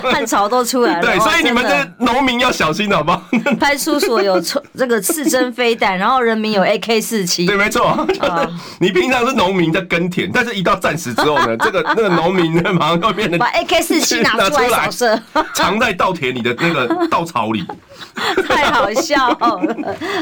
[0.04, 3.22] 汉朝都出来了，对，所以你们的农民要小心，好不好？
[3.60, 4.42] 派出所有
[4.78, 7.46] 这个刺针飞弹，然后人民有 AK 四七。
[7.46, 8.06] 对，没错。
[8.80, 15.22] 你平常是农民在耕田，但是一到战时之后呢，这个那个农民呢，马上就变成把 AK 四七拿出来扫射，
[15.54, 17.66] 藏在稻田里的那个稻草里。
[18.48, 19.62] 太好笑了，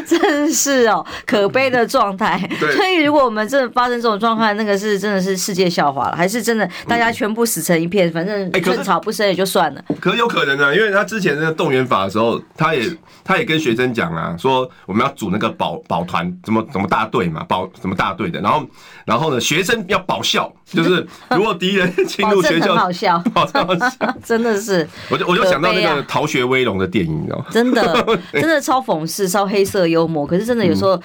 [0.05, 2.39] 真是哦，可悲的状态。
[2.75, 8.11] 所以如果我们真的发生这种状况，那个是真的是世界笑话了，还是真的大家全部死成一片？
[8.11, 9.81] 反正寸草不生也就算了。
[10.01, 12.83] 可是有可能啊，因为他之前那个动员法的时候，他也
[13.23, 18.41] 他也跟学生讲啊，说我们要组那个保保团，怎么怎么大队嘛，保什么大队的。
[18.41, 18.67] 然后
[19.05, 23.65] 然后呢，学生要保校，就是 如果敌人侵入学校，好笑， 好笑，
[24.21, 24.85] 真的是。
[25.09, 27.45] 我就我就想到那个《逃学威龙》的电影，你知道吗？
[27.49, 30.27] 真的，真的超讽刺，超黑色幽默。
[30.27, 31.01] 可是真的有时候。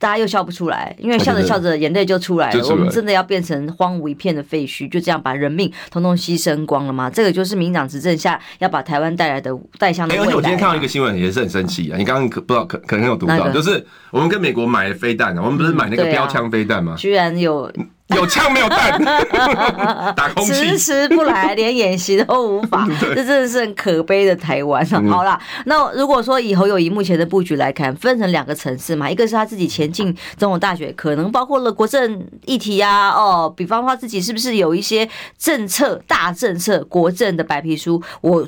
[0.00, 2.68] 大家又笑不出来，因为笑着笑着眼泪就出来了。
[2.68, 7.10] 我们真的要变成荒芜一片的废墟，就这样把人命统统牺牲光了吗？
[7.10, 10.24] 这个就是民进党执政下要把台湾带来的带向的未来。
[10.24, 11.98] 而且我今天看到一个新闻也是很生气啊！
[11.98, 16.94] 你刚刚可不知道可可能有读到，就是我们跟美国买的飞弹，我们不是买那个标枪飞弹吗？
[16.96, 17.70] 居然有
[18.16, 19.02] 有枪没有弹，
[20.14, 25.02] 打空气，迟迟不来，连演习都无法， 这真的是很可悲的台湾啊！
[25.08, 38.02] 好啦，那如果说以侯友宜目前的布局来看，分成两个层次嘛，一个是他自己前进总统大学，可能包括了国政议题啊，哦，比方说他自己是不是有一些政策大政策国政的白皮书？
[38.20, 38.46] 我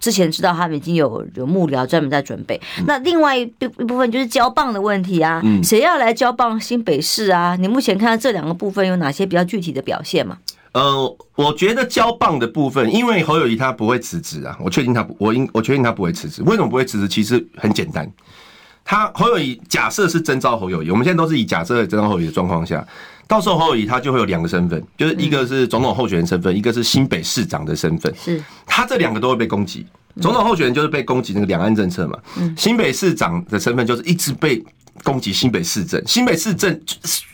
[0.00, 2.60] 之前知道他们已经有有幕僚专门在准备。
[2.86, 7.56] 那另外一一部分就是交棒的问题啊，谁要来交棒新北市啊？
[7.58, 10.38] 你目前看到这两个部分有哪些比较具体的表现吗？
[10.72, 16.42] 呃，我觉得交棒的部分，因为侯友谊他不会辞职啊，我确定他不，我应我确定他不会辞职。
[16.44, 17.06] 为什么不会辞职？
[17.06, 18.10] 其实很简单，
[18.82, 22.82] 他侯友谊假设是征召侯友谊，我们现在都是以假设征召侯友谊的状况下，
[23.28, 29.86] 到时候侯友谊他就会有两个身份，就是一个是总统候选人身份，一个是新北市长的身份，是他这两个都会被攻击。
[30.22, 32.18] 总统候选人就是被攻击那个两岸政策嘛，
[32.56, 34.64] 新北市长的身份就是一直被。
[35.02, 36.80] 攻击新北市政，新北市政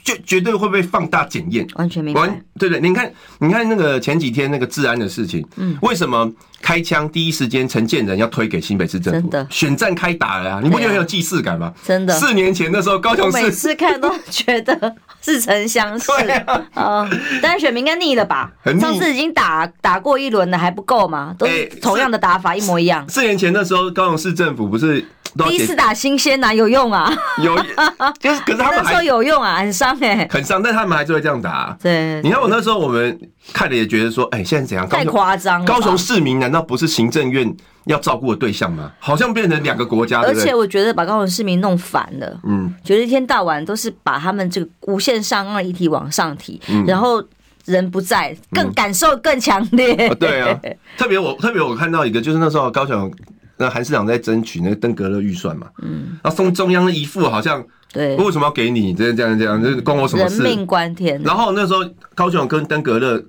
[0.03, 2.41] 就绝对会被放大检验，完全没完。
[2.59, 9.21] 对对，你看，你看那个前几天那个治安的事情，嗯，为什么开枪第一时间陈建仁要推给新北市政府？
[9.21, 10.61] 真的，选战开打了啊！
[10.63, 11.73] 你不觉得很有既视感吗？
[11.85, 16.07] 真的，四年前的时候，高雄市每次看都觉得似曾相识。
[16.25, 16.33] 对
[16.75, 17.09] 啊，
[17.43, 18.51] 但是选民应该腻了吧？
[18.81, 21.35] 上次已经打打过一轮了，还不够吗？
[21.39, 23.09] 都是同样的打法，一模一样。
[23.09, 25.05] 四年前的时候，高雄市政府不是？
[25.47, 27.15] 第一次打新鲜哪有用啊？
[27.45, 27.55] 有，
[28.19, 31.77] 就是可是他们那时候有用啊，很伤哎、欸，很伤，但他们还是会这样打、啊。
[31.83, 33.19] 对，你看我那时候我们
[33.53, 34.89] 看了也觉得说，哎、欸，现在怎样？
[34.89, 35.67] 太夸张了。
[35.67, 38.93] 高雄市民难道不是行政院要照顾的对象吗？
[38.99, 40.21] 好像变成两个国家。
[40.23, 47.23] 而且我觉得把高雄市民弄烦了，嗯，觉得一天到晚都是把他们这个无限上纲的议题往上提，嗯、然后
[47.65, 50.17] 人不在，更感受更强烈、嗯。
[50.19, 50.59] 对啊，
[50.97, 53.11] 特别我特别我看到一个，就是那时候高雄。
[53.59, 58.95] 那韩市长在争取那个登革热预算嘛，嗯，然后送中央的一副好像，对，为什么要给你？
[58.95, 60.43] 这样这样这样，这关我什么事？
[60.43, 61.21] 人命关天。
[61.23, 61.81] 然后那时候
[62.15, 63.23] 高雄跟登革热，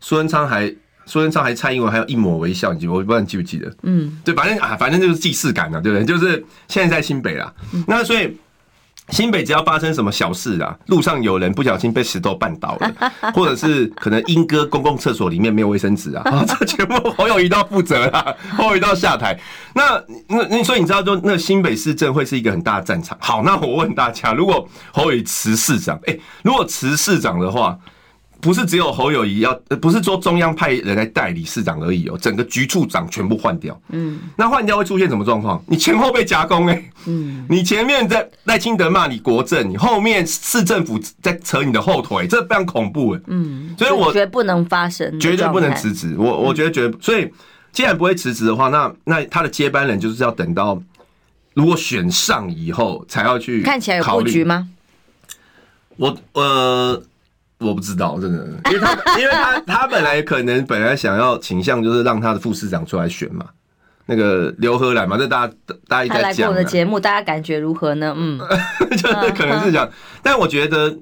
[0.00, 0.68] 苏贞昌还
[1.06, 3.72] 苏贞昌还蔡英文还有一抹微笑，你记我不知道你记不记得？
[3.84, 6.04] 嗯，对，反正啊，反正就是既视感啊，对不对？
[6.04, 8.36] 就是现在在新北啦，嗯、那所以。
[9.10, 12.92] 新北只要发生什么小事啊，路上有人不小心被石头绊倒了，
[13.32, 19.38] 或者是可能英歌公共厕所里面没有卫生纸啊，啊， 这全部侯友谊都要负责啦， 侯友谊都要下台。
[19.74, 23.16] 那那那所以你知道，就那新北市政会是一个很大的战场。
[23.20, 27.78] 好，那我问大家，如果侯友谊辞市长，哎，如果辞市长的话。
[28.40, 33.80] 不是只有侯友谊要，不是说中央派人来代理市长而已哦，整个局处长全部换掉。
[33.88, 35.62] 嗯，那换掉会出现什么状况？
[35.66, 36.90] 你前后被夹攻哎。
[37.06, 43.20] 嗯，你前面在赖清德骂你国政，你后面市政府在扯你的后腿，这非常恐怖哎。
[43.26, 46.14] 嗯，所以我觉得不能发生，绝对不能辞职。
[46.18, 47.28] 我我觉得觉得，所以
[47.72, 50.80] 既然不会辞职的话，那那他的接班人就是要等到
[51.54, 53.62] 如果选上以后才要去。
[53.62, 54.68] 看起来有布局吗？
[55.96, 57.02] 我呃。
[57.58, 63.46] 我不知道，真的，因为他， 因为他，他本来可能本来想要倾向就是让他的副市长出来选嘛，
[64.04, 65.54] 那个刘荷兰嘛，这大家
[65.88, 66.24] 大家一直在讲。
[66.24, 68.14] 他来过我的节目，大家感觉如何呢？
[68.16, 68.38] 嗯，
[68.92, 69.88] 就是可能是讲，
[70.22, 70.94] 但我觉得，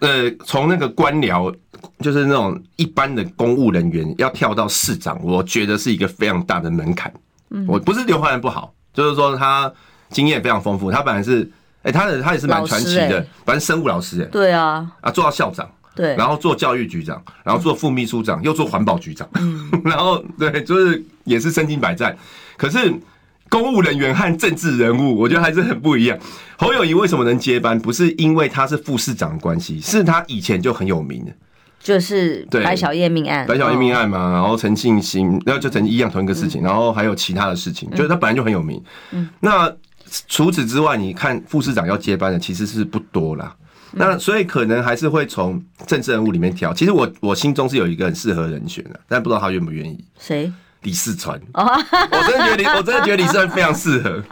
[0.00, 1.54] 呃，从那个官僚，
[2.00, 7.10] 就是那种一般的公务人员要跳到市长，我觉得是一个非常大的门槛。
[7.50, 9.72] 嗯，我不是刘荷兰不好，就是说他
[10.10, 11.50] 经验非常丰富，他本来是。
[11.84, 19.28] 哎，他的他也是蛮传奇的，反正生物老师哎，对啊，啊做到校长，对，然后做教育局长，然后做副秘书长，又做环保局长，
[19.84, 22.16] 然后对，就是也是身经百战。
[22.56, 22.92] 可是
[23.50, 26.18] 公务人员和政治人物，我觉得还是很不一样。
[26.56, 27.78] 侯友谊为什么能接班？
[27.78, 31.32] 不是因为他是副市长的关系，是他以前就很有名的，
[31.80, 38.82] 就是白小燕命案，白小燕命案嘛，然后陈庆兴，然后就陈一样同一个事情，然后还有其他的事情，就是他本来就很有名。
[39.10, 39.70] 嗯，那。
[40.28, 43.54] 除此之外，你看副市长要接班的其实是不多啦。
[43.96, 46.74] 那所以可能还是会从政治人物里面挑。
[46.74, 50.04] 其实我我心中是有一个很适合人选的，但不知道他愿不愿意。
[50.18, 50.52] 谁？
[50.84, 51.38] 李四川。
[51.52, 54.22] 我真的觉得李，我真的觉得李四川非常适合。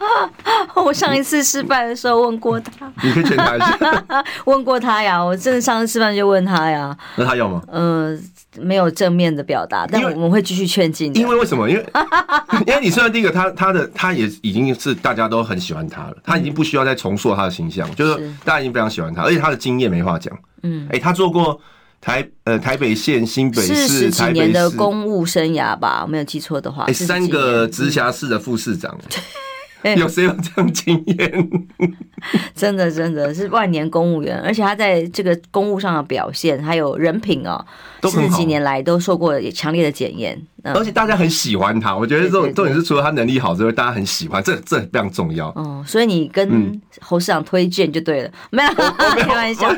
[0.81, 4.23] 我上一次示范的时候问过他，你可以劝他一下。
[4.45, 6.95] 问过他呀，我真的上次吃饭就问他呀。
[7.17, 7.61] 那他要吗？
[7.71, 8.23] 嗯、呃。
[8.61, 11.11] 没有正面的表达，但我们会继续劝进。
[11.17, 11.67] 因为为什么？
[11.67, 11.83] 因为
[12.67, 20.31] 因为你虽然第一个，他他的他也已经是大家都很喜欢他了，他已经不需要再重塑他的形象，就是大家已经非常喜欢他，而且他的经验没话讲。
[20.61, 21.59] 嗯，哎，他做过
[22.03, 28.99] 台呃台北县、新北市、十几年的公务生涯吧，我没有记错的话，哎，三个直辖市的副市长。
[29.97, 31.49] 有谁有这样经验？
[32.55, 37.63] 真的，真的是万年公务员，而且他在这个公务上的表现还有人品哦，
[38.03, 40.41] 四十几年来都受过强烈的检验。
[40.63, 45.49] 嗯、而且大家很喜欢他，我觉得这种重点是除了他能力好之外，大家很喜欢，这这非常重要。
[45.49, 48.69] 哦，所以你跟侯市长推荐就对了，嗯、没有
[49.19, 49.69] 开玩笑，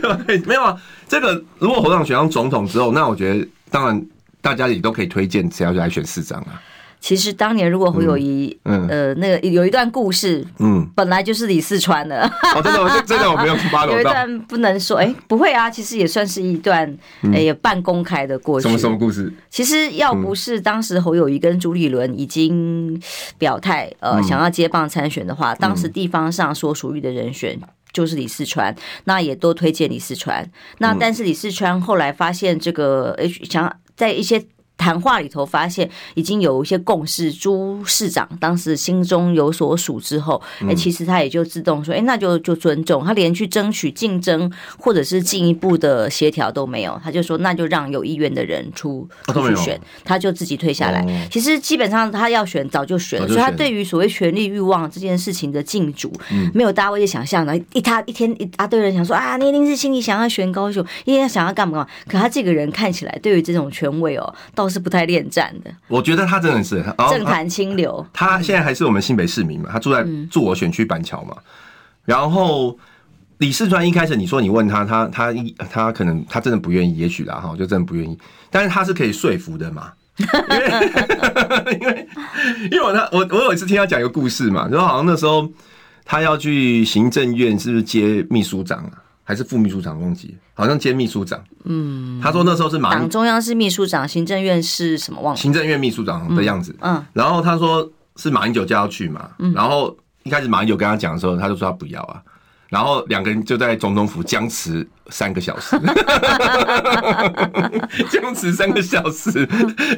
[0.46, 0.80] 没有啊。
[1.08, 4.06] 这个如果侯市长选上总统之后，那我觉得当然
[4.39, 6.62] 大家也都可以推荐只要来选市长啊。
[7.06, 12.24] 其实当年如果侯友谊，嗯，呃，那个有一段故事，嗯，本来就是李四川的。
[12.56, 16.98] 哦，真的，我真的我没有发有一段不能说，哎，不会啊，其实也算是一段，
[17.32, 18.68] 哎，也半公开的过去。
[18.68, 19.32] 什么什么故事？
[19.52, 23.00] 其实要不是当时侯友谊跟朱立伦已经
[23.38, 27.56] 表态，呃，想要接棒参选的话，当时地方上所属于的人选
[27.94, 30.50] 就是李四川，那也都推荐李四川。
[30.80, 34.44] 那但是李四川后来发现这个，哎，想在一些。
[34.77, 51.27] 谈话里头发现已经有一些共识，朱市长当时心中有所属之后，哎，其实他也就自动说，哎，那就就尊重他，连去争取竞争或者是进一步的协调都没有，他就说那就让有意愿的人出出去选，他就自己退下来。
[51.31, 56.11] 其实基本上他要选早就选了，所以他对于所谓权力欲望这件事情的竞逐，
[56.53, 64.64] 没有大家会想象的，一他一天一大堆人想说啊，你一定是心里想要选高雄，一天想要干嘛干嘛，可他这个人看起来对于这种权位哦，到。
[64.69, 68.06] 是不太恋战的，我觉得他真的是政坛清流。
[68.13, 71.36] 他现在还是我们新北市民嘛，他住在住我选区板桥嘛。
[72.06, 72.78] 然后
[73.39, 78.17] 李世川一开始你说你问他，他他一他可能他真的不愿意，也许啦哈，就真的不愿意。
[78.49, 80.25] 但是他是可以说服的嘛，因
[80.58, 82.08] 为 因为
[82.71, 85.49] 因为我他我我有一次听他讲一个故事嘛，就好像那时候
[86.06, 88.91] 他要去行政院，是不是接秘书长啊？
[89.25, 91.43] 还是副秘书长忘记，好像兼秘书长。
[91.63, 95.38] 嗯，他说那时候是马党中央是秘书长，行政院是什么忘了？
[95.38, 96.73] 行政院秘书长的样子。
[96.81, 99.31] 嗯，然后他说是马英九叫他去嘛。
[99.39, 102.21] 嗯，然后一开始马英九跟他讲的时候，他就说他不要啊。
[102.69, 105.79] 然后两个人就在总统府僵持三个小时
[108.11, 109.47] 僵持三个小时，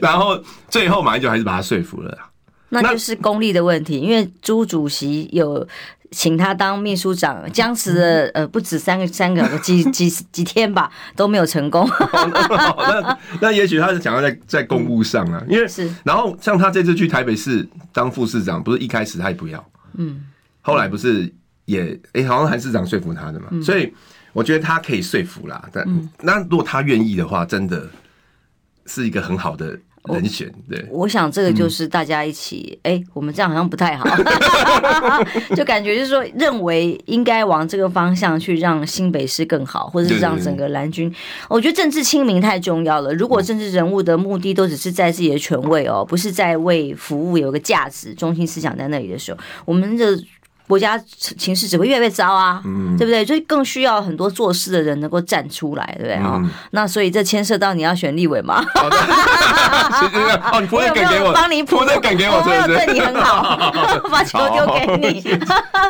[0.02, 2.18] 然后最后马英九还是把他说服了。
[2.70, 5.66] 那就是功力的问题，因为朱主席有
[6.12, 11.88] 请他当秘书长，僵持了呃不止三个三个几 几几天吧，都没有成功。
[12.12, 15.90] 那那也许他是想要在在公务上啊，因为是。
[16.04, 20.24] 然后像他这次去台北市当副市长，不是一开始他也不要，嗯，
[20.62, 21.34] 后来不是
[21.66, 23.94] 也哎好像韩市长说服他的嘛，所以
[24.34, 25.68] 我觉得他可以说服啦。
[25.74, 25.86] 但
[26.22, 27.90] 那如果他愿意的话，真的
[28.86, 29.78] 是一个很好的。
[30.14, 34.06] 人选对，我想这个就是大家一起，哎、嗯欸，我们这样好像不太好，
[35.56, 41.14] 就感觉就是说，认为应该往这个方向去，让新北市更好，或者是让整个蓝军。
[41.50, 43.14] 我觉得政治清明太重要了。
[43.14, 50.18] 如果政治人物的目的都只是在自己的权位哦，不是在为服务有个价值、中心思想在那里的时候，我们的。
[50.68, 52.62] 国家情势只会越来越糟啊，
[52.98, 53.26] 对不对？
[53.26, 56.42] 所以更需要很多做事的人能够站出来，对不对啊？
[56.72, 58.64] 那所以这牵涉到你要选立委嘛？
[60.52, 63.72] 哦，你不会给给我，帮你铺的给给我， 没有对你很好，
[64.12, 65.22] 把球丢给你。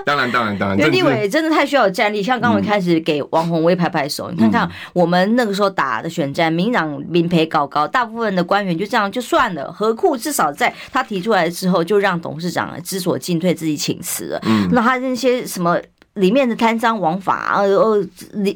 [0.06, 2.22] 当然当然当然，因为立委真的太需要有战力。
[2.22, 9.72] 像刚刚我一开始给王宏威拍拍手，你看看我们那个时候打的选战，民党民陪高高，大部分的官员就这样就算了。
[9.72, 14.42] 何库至少在他提出来之后，就让董事长知所进退，自己请辞了。
[14.72, 15.78] 那他那些什么
[16.14, 18.08] 里面的贪赃枉法，呃呃，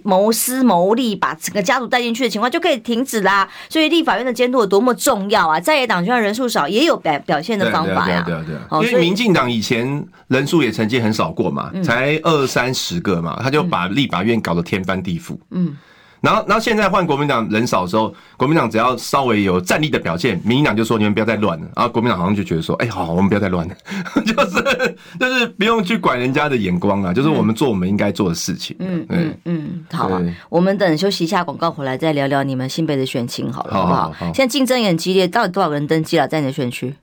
[0.03, 3.47] 谋私谋利，把整个家族带进去的情况就可以停止啦。
[3.69, 5.59] 所以立法院的监督有多么重要啊！
[5.59, 8.23] 在野党就算人数少，也有表表现的方法呀。
[8.25, 15.37] 对啊对对，因为民进党以前人数也曾经很少过嘛，才二三十个嘛，他就把立法院搞得天翻地覆。
[15.51, 15.77] 嗯。
[16.21, 21.67] 然后，然后现在换国民党人少的时候，国民党只要稍微有战力的表现，民进党就说你们不要再乱了。
[21.75, 23.75] 然后国民党好像就觉得说，哎，好，好，我们不要再乱了，
[24.23, 28.75] 就是就是不用去管人家的眼光啊，就是我们做我们应该做的事情。
[28.79, 34.13] 嗯嗯嗯，好啊，我们等休息一下广告回来再聊聊你们新北的选情好了，好不好？
[34.33, 36.93] 现在竞争也很激烈，到底多少个人登记了在你的选区？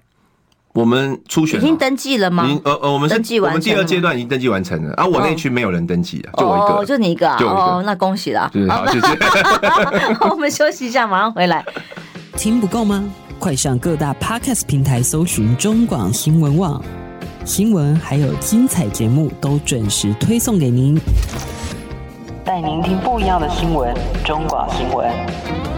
[0.78, 2.48] 我们初选已经登记了吗？
[2.62, 4.94] 呃呃，我们登记完，我们第二阶段已经登记完成了。
[4.94, 7.36] 啊，我那区没有人登记啊，就我一个，就你一个啊。
[7.40, 8.48] 哦，那恭喜了。
[8.68, 9.08] 好，谢谢。
[10.30, 11.64] 我们休息一下，马上回来。
[12.36, 13.04] 听不够吗？
[13.40, 16.80] 快上各大 Podcast 平台搜寻中广新闻网，
[17.44, 20.96] 新闻还有精彩节目都准时推送给您，
[22.44, 23.92] 带您听不一样的新闻。
[24.24, 25.77] 中广新闻。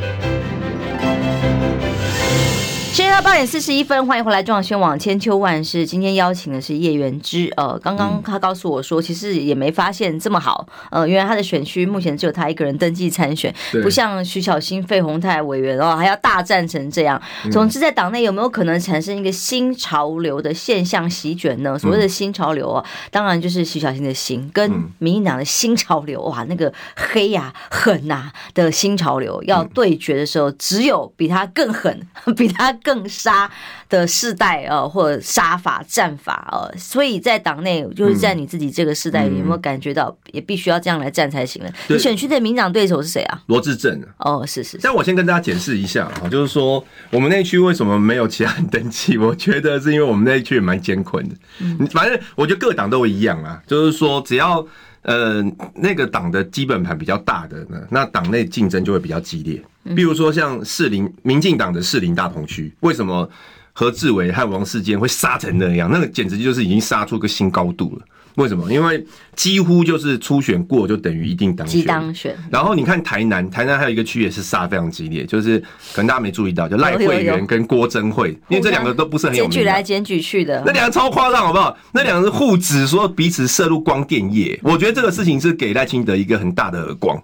[2.91, 5.85] 现在八点四十一分，欢迎回来，中广宣网千秋万世。
[5.85, 17.19] 今天邀请的是叶元之，呃，刚刚他告诉我说，其实也没发现这么好，呃，原来他的选区目前只有他一个人登记参选，不像徐小新、费鸿泰委员哦，还要大战成这样。
[17.49, 21.79] 总之，在党内有没有可能产生一个新潮流的现象席卷呢？
[21.79, 32.77] 所谓的新潮流啊，当然就是徐小新的新跟民进党的新潮流，哇，那个黑呀、啊、狠呐、啊、的新潮流要对决的时候，只有比他更狠， 比他。
[32.83, 33.49] 更杀
[33.89, 41.71] 的世代呃，或者杀法战法呃，所以在党内，就是在你自己这个世代里，有没有感觉到也必须要这样来战才行了？
[41.87, 43.41] 你选区的民党对手是谁啊？
[43.47, 44.01] 罗志正。
[44.17, 44.79] 哦，是是。
[44.81, 49.17] 但我先跟大家解释一下啊，就是说我们那区为什么没有其他人登记？
[49.17, 51.35] 我觉得是因为我们那一区也蛮艰困的。
[51.59, 54.65] 嗯，反正我觉得各党都一样啊，就是说只要
[55.03, 55.43] 呃
[55.73, 59.61] 那个党的基本盘比较大的呢，那党内竞争就会比较激烈。
[59.95, 63.27] 比如说像士林民进党的士林大同区，为什么
[63.73, 65.89] 何志伟和王世坚会杀成那样？
[65.91, 68.05] 那个简直就是已经杀出个新高度了。
[68.35, 68.71] 为什么？
[68.71, 69.05] 因为
[69.35, 71.83] 几乎就是初选过就等于一定当选。
[71.85, 72.37] 当选。
[72.49, 75.59] 然后你看台南，台南还有一个区也是杀非常激烈，就是
[75.93, 79.51] 可能大家没注意到，就赖慧媛跟郭珍惠，因为这两个都不是很有名。
[79.51, 81.77] 检举来检举去的，那两个超夸张，好不好？
[81.91, 87.21] 那两个是互指说彼此涉入光电业，我觉得这个事情是给赖清德一个很大的耳光，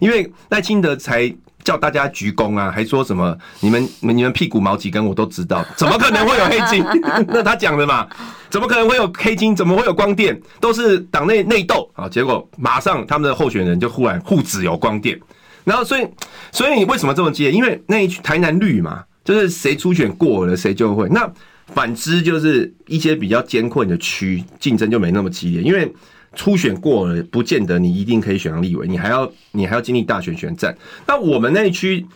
[0.00, 1.34] 因为赖清德才。
[1.66, 6.84] 叫大家鞠躬啊，还说什么你们你们屁股毛几根我都知道，怎么可能会有黑金？
[7.26, 8.06] 那他讲的嘛，
[8.48, 9.54] 怎么可能会有黑金？
[9.56, 10.40] 怎么会有光电？
[10.60, 12.08] 都是党内内斗啊！
[12.08, 15.18] 结果马上他们的候选人就忽然互指有光电，
[15.64, 16.06] 然后所以
[16.52, 17.50] 所以你为什么这么激烈？
[17.50, 21.08] 因为那一区台南绿嘛，就是谁初选过了谁就会。
[21.08, 21.28] 那
[21.74, 25.92] 反之就是一些比较艰困的区，竞争就没那么激烈，因为。
[26.36, 30.76] 初选过了，不见得你一定可以选上立委，你还要你还要经历大选选战。
[31.06, 32.06] 那我们那一区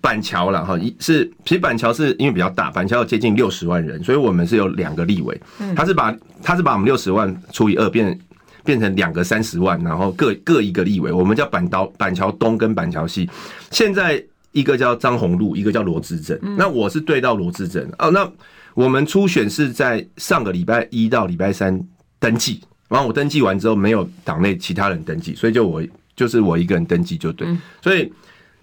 [0.00, 5.40] 板桥了哈，一是其实板桥是因为比较大，板桥有接近六十万人，所以我们是有两个立委。
[5.74, 8.16] 他是把他是把我们六十万除以二变
[8.62, 13.28] 变成两个三十万，然后各各一个立委，我们叫板刀板桥东跟板桥西。
[13.70, 16.38] 现在一个叫张宏禄，一个叫罗志正。
[16.56, 18.10] 那我是对到罗志正哦。
[18.10, 18.30] 那
[18.74, 21.80] 我们初选是在上个礼拜一到礼拜三
[22.18, 22.60] 登记。
[22.88, 25.82] 然后我登记完之后，没有党内其他人登记，所以就我
[26.14, 27.48] 就是我一个人登记就对。
[27.82, 28.12] 所以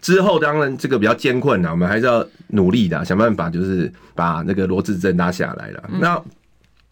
[0.01, 5.83] 之后当然这个比较艰困了，我们还是要努力的，想办法就是把那个罗志正拉下来了。
[5.99, 6.21] 那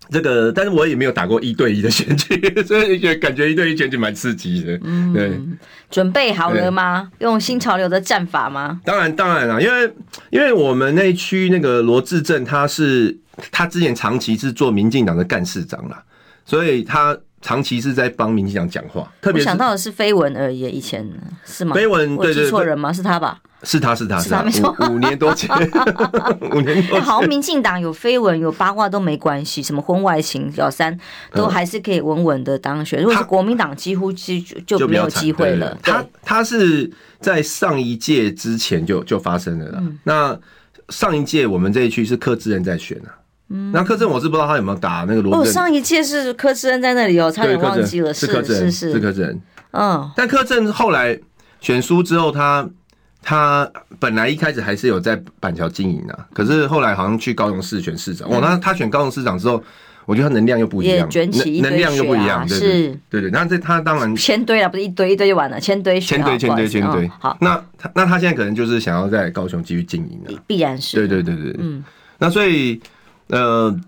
[0.10, 4.80] 这个，但是我也没有打过一对一的选举， 所以也感觉一对一选举蛮刺激的。
[4.84, 5.40] 嗯，对，
[5.92, 7.12] 准备好了吗？
[7.20, 8.82] 用新潮流的战法吗？
[8.84, 9.94] 当然，当然了，因为
[10.32, 13.16] 因为我们那区那个罗志正，他是
[13.52, 16.04] 他之前长期是做民进党的干事长啦。
[16.50, 21.08] 所以他长期是在帮民进党讲话，特别想到的是绯闻而已，以前
[21.46, 21.76] 是吗？
[21.78, 22.92] 绯闻对对，错人吗？
[22.92, 23.40] 是他吧？
[23.62, 25.50] 是他是他是他没错，五年多前，
[26.56, 27.02] 五年多前。
[27.02, 30.98] 好，民进党有绯闻有八卦都没关系，什么婚外情小三
[31.34, 33.02] 都还是可以稳稳的当选。
[33.02, 35.78] 如果是国民党，几乎就就没有机会了。
[35.84, 36.90] 他他是
[37.20, 39.84] 在上一届之前就就发生了了。
[40.04, 40.40] 那
[40.88, 43.12] 上一届我们这一区是柯志恩在选啊。
[43.50, 45.36] 嗯，那柯震我是不知道他有没有打那个罗。
[45.36, 49.42] 哦，上一届是柯志恩在那里哦，差点忘记了，是是是是柯震恩。
[49.72, 51.20] 嗯，但柯震后来
[51.60, 52.70] 选书之后，他
[53.22, 53.70] 他
[54.00, 58.30] 本来一开始还是有在板桥经营的，可是后来好像去高雄市选市长。
[58.30, 59.64] 哦，那他选高雄市长之后，
[60.06, 63.32] 我觉得他能量又不一样，卷起能量又不一样，是，对对。
[63.32, 67.10] 那这他当然千堆了，不是一堆一堆就完了，千堆千堆千堆千堆。
[67.20, 70.98] 好，那他那他现在可能就是想要在高雄继续经营了，必然是。
[70.98, 71.84] 对对对对，嗯，
[72.20, 72.80] 那所以。
[73.30, 73.80] 呃，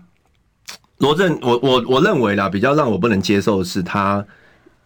[0.98, 4.24] 罗正，我我我认为啦，比较让我不能接受的是他，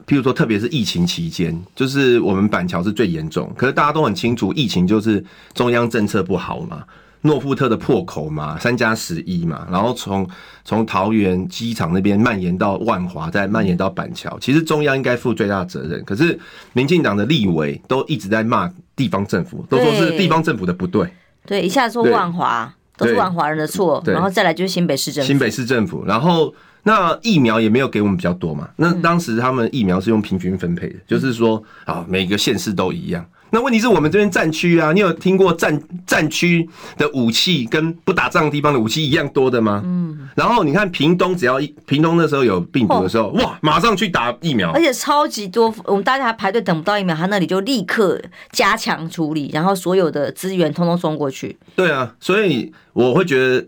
[0.06, 6.84] 譬如说，特别是疫情期间，就是我们板桥是最严重，可是大家都很清楚，疫情就是中央政策不好嘛，
[7.20, 10.26] 诺富特的破口嘛，三加十一嘛，然后从
[10.64, 16.38] 从桃园机场那边蔓延到万华，再蔓延到板桥，其实中央应该负最大的责任，可是
[16.72, 21.12] 民进党的立委都一直在骂地方政府，都说是地方政府的不对，
[21.44, 22.72] 对，一下说万华。
[22.96, 25.26] 都是万华人的错，然后再来就是新北市政府。
[25.26, 28.68] 新北市政府，然后那疫苗也没有给我们比较多嘛？
[28.76, 33.24] 那当时他们疫苗是用平均分配的，就是说啊，每个县市都一样。
[33.50, 36.68] 那问题是我们这边战区啊，你有听过战战区
[36.98, 39.82] 的武器跟不打仗的地方的武器一样多的吗？
[39.84, 40.28] 嗯。
[40.34, 48.20] 然后你看屏东，只要一屏东那时候有病毒的时候，哇，马上去打疫苗，而且超级多，我们大家还排队等不到疫苗，他那里就立刻
[48.50, 51.56] 加强处理，然后所有的资源通通送过去。
[51.74, 53.66] 对啊，所以我会觉得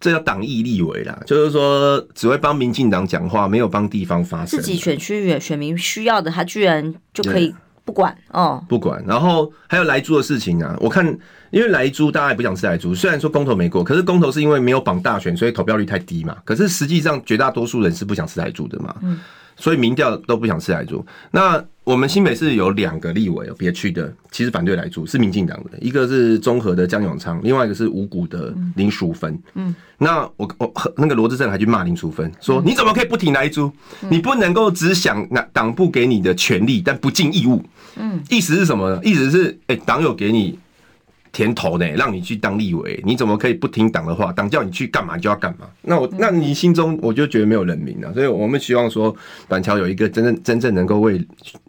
[0.00, 4.58] 这叫党意立为啦，就是说只会帮民进党讲话，没有帮地方发声。
[4.58, 7.54] 自己选区选民需要的，他居然就可以。
[7.84, 9.04] 不管哦，不管。
[9.06, 11.16] 然后还有来做的事情啊，我看
[11.54, 16.36] 因为莱猪大家也不想吃莱猪，虽然说公投没过，可是公投是因为没有绑大选，所以投票率太低嘛。
[16.44, 18.92] 可是实际上绝大多数人是不想吃莱猪的嘛。
[19.02, 19.20] 嗯。
[19.56, 21.06] 所以民调都不想吃莱猪。
[21.30, 29.38] 那我们新北市有两个立委，别区的，其实反对莱猪是民进党的，一个是中和的江永昌，另外一个是五股的林淑芬。
[29.54, 33.70] 嗯，那我我那个罗志正还去骂林淑芬，说你怎么可以不挺莱猪？
[34.08, 37.64] 你不能够只想拿党部给你的权利，但不尽义务。
[37.94, 39.00] 嗯，意思是什么呢？
[39.04, 40.58] 意思是，哎，党有给你。
[41.34, 44.32] 甜头呢，让你去当立委，你怎么可以不听党的话？
[44.32, 45.66] 党叫你去干嘛，就要干嘛。
[45.82, 48.14] 那我，那你心中我就觉得没有人民了。
[48.14, 49.14] 所以我们希望说，
[49.48, 51.20] 板桥有一个真正真正能够为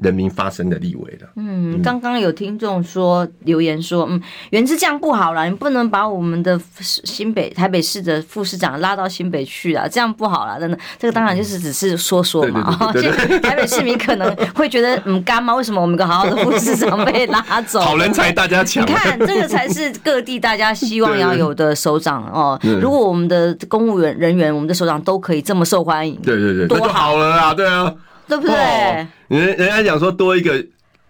[0.01, 1.27] 人民发声的立委了。
[1.35, 10.77] 嗯，刚刚有听众说留言说，嗯，原之这样不好了，你不能把我们的新北台北市的副市长拉到新北去啊，这样不好了，真的。
[10.99, 12.77] 这个当然就是只是说说嘛。
[13.41, 15.55] 台北市民可能会觉得，嗯，干吗？
[15.55, 17.79] 为什么我们一个好好的副市长被拉走？
[17.81, 18.85] 好人才大家抢。
[18.85, 19.54] 你看这个。
[19.55, 22.59] 才是各地大家希望要有的首长哦。
[22.81, 27.53] 如果我们的公务员人员，我们的首长都可以这么受欢迎，对对对，多好了啊！
[27.53, 27.93] 对啊，
[28.27, 28.55] 对不对？
[29.29, 30.63] 人人家讲说多一个，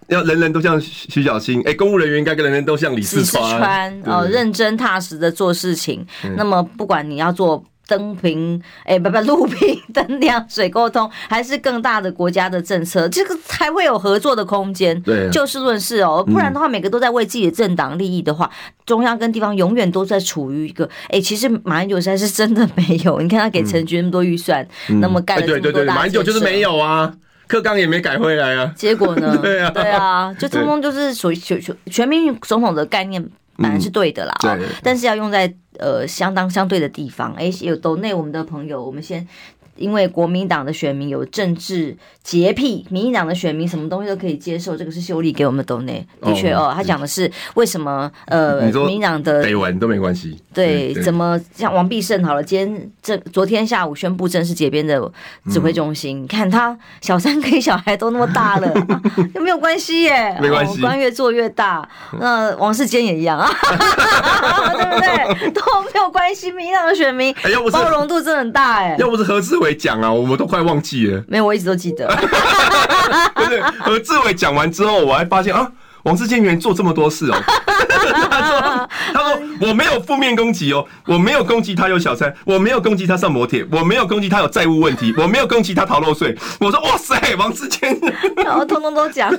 [0.08, 6.06] 要人人都像徐小新，哎，公务人员应该跟人人都像李四川哦，认真踏实的做事情。
[6.38, 7.64] 那么不管你要做。
[7.88, 15.00] 灯瓶，哎、欸，不不， 路平灯亮，水沟通，还是更大的国家的政策，这个才会有合作的空间。
[15.02, 23.20] 对，就事论事哦，不然的话，每个都在为自己的政党利益的话，嗯、中央跟地方永远都在处于一个，哎、欸，其实马英九现在是真的没有。
[23.22, 27.14] 你看他给陈菊那么多预算，嗯、那么干了这么多大、欸、对对对，马英九就是没有啊，
[27.48, 28.74] 课纲也没改回来啊。
[28.76, 29.38] 结果呢？
[29.42, 33.24] 对啊，对啊，就通通就是属于全全全民总统的概念。
[33.58, 35.48] 反而是对的啦，哦，但是要用在
[35.80, 37.34] 呃相当相对的地方。
[37.34, 39.28] 哎，有抖内我们的朋友，我们先。
[39.76, 55.12] 因为国民党的选民有政治洁癖，民进党的选民什么东西都可以接受，这个是秀丽给我们的抖内，的确哦，他讲的是为什么呃，民进党的绯闻都没关系，对，怎么像王必胜好了，今天这昨天下午宣布正式解编的
[55.52, 58.74] 指挥中心，你看他小三跟小孩都那么大了，
[59.36, 61.88] 又没有关系耶，没关系，官越做越大，
[62.20, 63.50] 那王世坚也一样啊，
[64.74, 65.52] 对不对？
[65.52, 65.62] 都
[65.94, 67.36] 没有关系，民进党的选民
[67.72, 69.65] 包容度真的很大哎，要不是何志伟。
[69.74, 71.24] 讲啊，我们都快忘记了。
[71.28, 72.08] 没有，我一直都记得。
[73.36, 75.72] 对对，何志伟讲完之后，我还发现啊。
[76.06, 88.00] 王世坚原来做这么多事哦， 他说：“他说我没有负面攻击哦，我没有攻击他有小三，我没有攻击他上摩铁，我没有攻击他有债务问题，我没有攻击他逃漏税。”我说：“哇塞，王世坚，
[88.38, 89.36] 然后通通都讲，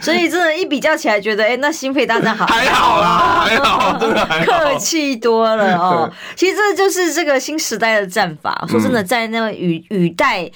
[0.00, 2.46] 所以真的，一比较起来，觉得哎，那新北大战好。
[2.46, 6.10] 还好啦，还好，真的还好，客气多了哦。
[6.34, 8.64] 其实这就是这个新时代的战法。
[8.68, 10.50] 说真的，在那个语语带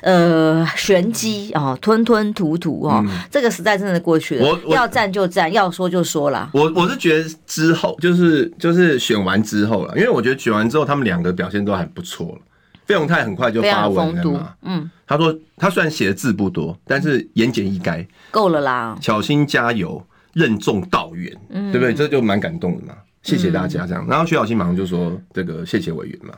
[0.00, 6.50] 呃玄机哦，吞吞吐吐哦，这个时代真的过去。”我，我要站就站，要说就说了。
[6.52, 12.38] 我我是觉得之后就是就是选完之后了，因为我觉得选完之后他们两个表现都还不错了。
[12.86, 18.98] 费永泰很快就发文了嘛，嗯，他说他虽然写的字不多，但是言简意赅，够了啦。
[19.00, 21.94] 小心加油，任重道远，嗯，对不对？
[21.94, 22.94] 这就蛮感动的嘛。
[23.22, 24.04] 谢谢大家这样。
[24.08, 26.34] 然后徐小新马上就说这个谢谢委员嘛，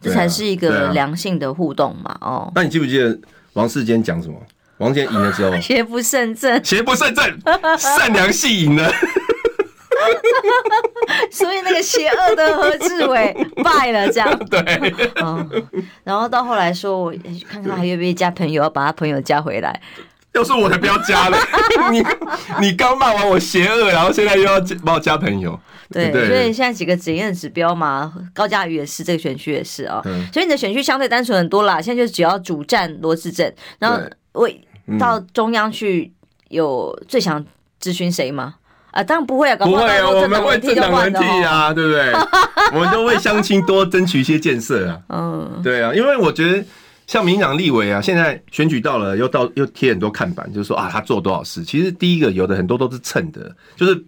[0.00, 2.16] 这才是一个良性的互动嘛。
[2.20, 3.18] 哦，那你记不记得
[3.54, 4.36] 王世坚讲什么？
[4.78, 7.38] 王建赢了之后， 邪不胜正，邪不胜正，
[7.78, 8.92] 善良系赢了。
[11.30, 14.60] 所以那个邪恶的何志伟败了，这样 对。
[15.22, 15.46] 哦，
[16.02, 17.12] 然后到后来说，我
[17.48, 19.80] 看看他还愿不愿意加朋友，要把他朋友加回来。
[20.32, 21.38] 要是我才不要加了。
[21.92, 22.04] 你
[22.60, 25.58] 你刚骂完我邪恶，然后现在又要帮我加朋友。
[25.92, 30.02] 对，对所以现在几个检验指标嘛，高嘉瑜也是，这个选区也是啊。
[30.06, 31.80] 嗯、所以你的选区相对单纯很多啦。
[31.80, 34.00] 现在就只要主战罗志正，然后。
[34.34, 34.60] 会
[34.98, 36.12] 到中央去
[36.48, 37.44] 有最想
[37.80, 38.56] 咨询谁吗？
[38.90, 42.12] 啊，当然不会啊，搞不会啊，我们会政党人替啊，对不对？
[42.72, 45.00] 我们都为乡亲多争取一些建设啊。
[45.08, 46.64] 嗯，对啊，因为我觉得
[47.06, 51.64] 像民进党立委啊，现在选举到了，又到又贴很多看板，就是说啊，他做多少事。
[51.64, 54.04] 其实第一个有的很多都是蹭的，就是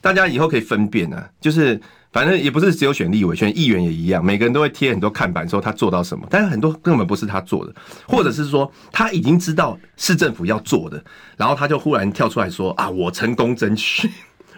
[0.00, 1.80] 大家以后可以分辨啊，就是。
[2.12, 7.74] 反正也不是只有选立委，选议员也一样，每个人都会贴很多看板说他做到什么，但是很多根本不是他做的，
[8.06, 11.02] 或者是说他已经知道市政府要做的，
[11.36, 14.10] 然后他就忽然跳出来说啊，我成功争取。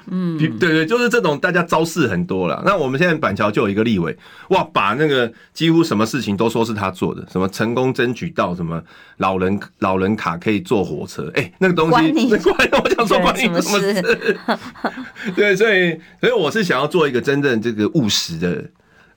[0.09, 2.63] 嗯，对对，就是这种大家招式很多了。
[2.65, 4.17] 那我们现在板桥就有一个立委，
[4.49, 8.83] 哇，把那个几乎什么事情都说是他做的，什么成功争取到什么
[9.19, 14.39] 老人老人卡可以坐火车，哎，那个东西， 那关我想说关你什么事？
[15.37, 18.65] 对，所以所以我是想要做一个真正这个务实的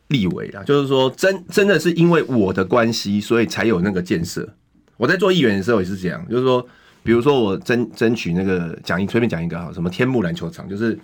[0.08, 4.48] 立委啊，就是说真真的是因为我的关系，所以才有那个建设。
[4.98, 6.66] 我在做议员的时候也是这样，就是说。
[7.04, 10.97] 比如说我争争取那个讲一，随便讲一个哈，什么天幕篮球场，就是。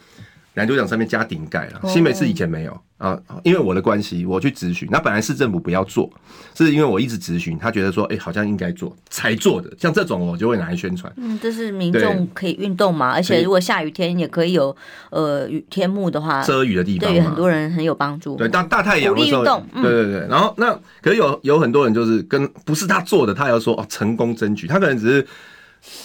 [0.55, 4.89] 篮球场上面加顶盖了，新北市以前没有啊，因为我的关系，我去咨询。
[4.91, 6.11] 那本来市政府不要做，
[6.53, 9.71] 是因为我一直咨询，他觉得说，哎、欸，好像应该做才做的。
[9.77, 11.13] 像这种，我就会拿来宣传。
[11.15, 14.75] 嗯，这是民众可以运动嘛，而且如果下雨天也可以有
[15.11, 18.35] 呃雨天幕的话，遮雨的地方，对很多人很有帮助。
[18.35, 19.45] 对，大大太阳的时候，
[19.75, 20.27] 对对对。
[20.27, 25.25] 然后那可是有有很多人就是跟不是他做的，他要说哦成功争取，他可能只是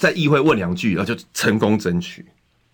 [0.01, 2.25] 在议会问两句，然后就成功争取。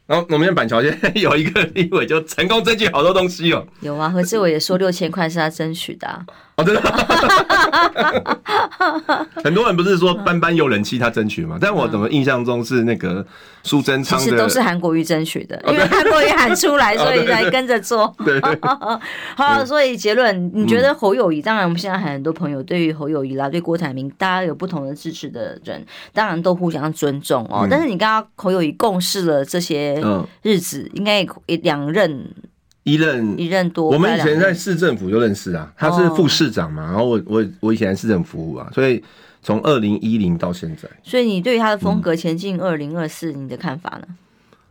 [0.07, 3.65] 然后我们板桥现在有一个立委，就成功争取好多东西哦。
[3.81, 6.27] 有啊，何志伟也说六千块是他争取的。
[6.61, 6.81] 哦，真的。
[9.43, 11.59] 很多人不是说班班有人气他争取嘛？
[11.61, 13.25] 但我怎么印象中是那个
[13.63, 18.15] 苏贞昌的，其实都是韩国瑜争取的，因为韩国瑜喊出来， 所以才跟着做。
[18.25, 18.59] 对 对。
[19.37, 21.41] 好，所以结论，你觉得侯友谊？
[21.43, 27.67] 当然，我们现在很多朋友对于侯友谊啦，对郭台铭，大家有不同的支持的人，当然都互相尊重哦。
[27.71, 30.01] 但是你刚刚侯友谊共事了这些。
[30.03, 32.25] 嗯，日子应该也两任，
[32.83, 33.91] 一任一任多。
[33.91, 39.03] 我们以前在市政府就认识啊，他是副市长嘛，然后我我我以前在市政府服务啊，所以
[39.43, 40.89] 从二零一零到现在。
[41.03, 44.07] 所以你对他的风格前进二零二四，你的看法呢？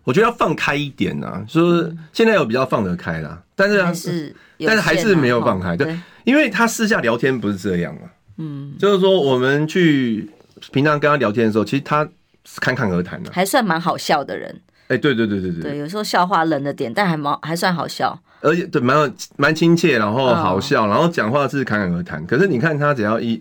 [0.06, 4.36] 我觉得要放开一点啊，就是现在有比较放得开啦，但是还是
[4.66, 10.28] 但是还是没有放开，对，因为他私下聊天不是这样啊，嗯，就是说我们去
[10.72, 12.10] 平常跟他聊天的时候，其实他
[12.56, 14.60] 侃侃而谈的，还算蛮好笑的人。
[14.90, 22.26] 哎，对对对对对，对，有时候笑话冷了点，但还蛮还算好笑，而且对蛮有蛮亲切，然后好笑，然后讲话是侃侃而谈。
[22.26, 23.40] 可是你看他只要一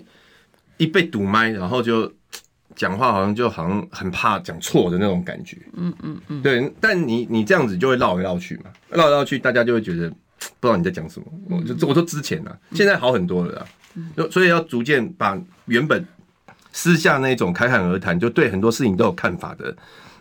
[0.77, 2.13] 一被堵麦，然后就
[2.77, 5.57] 讲话好像就好像很怕讲错的那种感觉。
[5.73, 6.71] 嗯嗯嗯，对。
[6.83, 10.11] 但你你这样子就会绕来绕去嘛，绕来绕去，大家就会觉得
[10.61, 11.27] 不知道你在讲什么。
[11.49, 15.35] 我就我说之前呢，现在好很多了啦，所以要逐渐把
[15.65, 16.07] 原本
[16.73, 19.75] 私下那种侃侃而谈，就对很多事情都有看法的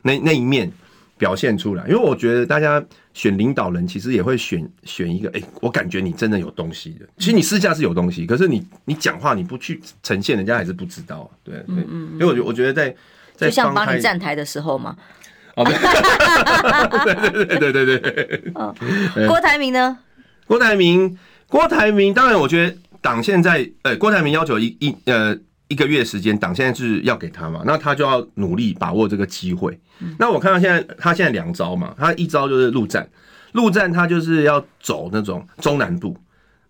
[0.03, 0.71] 那那一面。
[1.17, 7.05] 表现出来，因为我觉得大家选领导人，其实也会选选一个，哎、欸，我感觉你真的有东西的。
[7.17, 11.29] 其实你私下是有东西，可是你你讲话你不去呈现，人家还是不知道。
[11.43, 12.95] 对对，嗯嗯嗯，所以我觉我觉得在
[13.35, 14.95] 在就像帮你站台的时候嘛。
[15.55, 17.15] 哦，对
[17.45, 18.51] 对对对对对。
[18.53, 18.75] 哦，
[19.27, 19.97] 郭台铭呢？
[20.45, 25.37] 郭台铭，郭台铭，当然我觉得党现在，呃，郭台铭要求一一呃。
[25.67, 27.61] 一个月时间，党现在是要给他嘛？
[27.65, 29.77] 那他就要努力把握这个机会。
[30.17, 33.07] 那我看到现在，他现在两招嘛，他一招就是陆战，
[33.51, 36.15] 陆战他就是要走那种中南部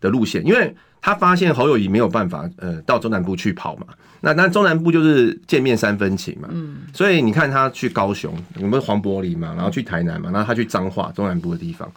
[0.01, 3.87] 的路线，因为他发现侯友谊没有办法呃到中南部去跑嘛。
[4.19, 9.53] 那那中南部就是见面三分情嘛，嗯，所以你看他去高雄，有没有黄柏林嘛？
[9.55, 11.87] 然后去台南嘛，然后他去彰化中南部的地方，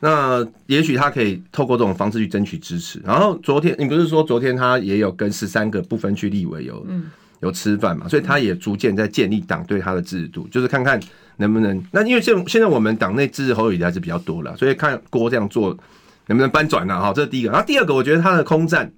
[0.00, 3.00] 那也许他可以透过这种方式去争取支持。
[3.04, 6.84] 然后昨天你不是说昨天他也有跟十三个不分区立委有
[7.38, 8.08] 有吃饭嘛？
[8.08, 10.98] 所以他也逐渐在建立党对他的制度，就是看看
[11.36, 11.80] 能不能。
[11.92, 15.78] 那因为现现在我们党内支持侯友谊还是比较多了，所以看郭这样做
[16.30, 17.00] 能不能搬转呢？
[17.00, 17.50] 哈，这是第一个。
[17.50, 18.92] 然后第二个，我觉得他的空战。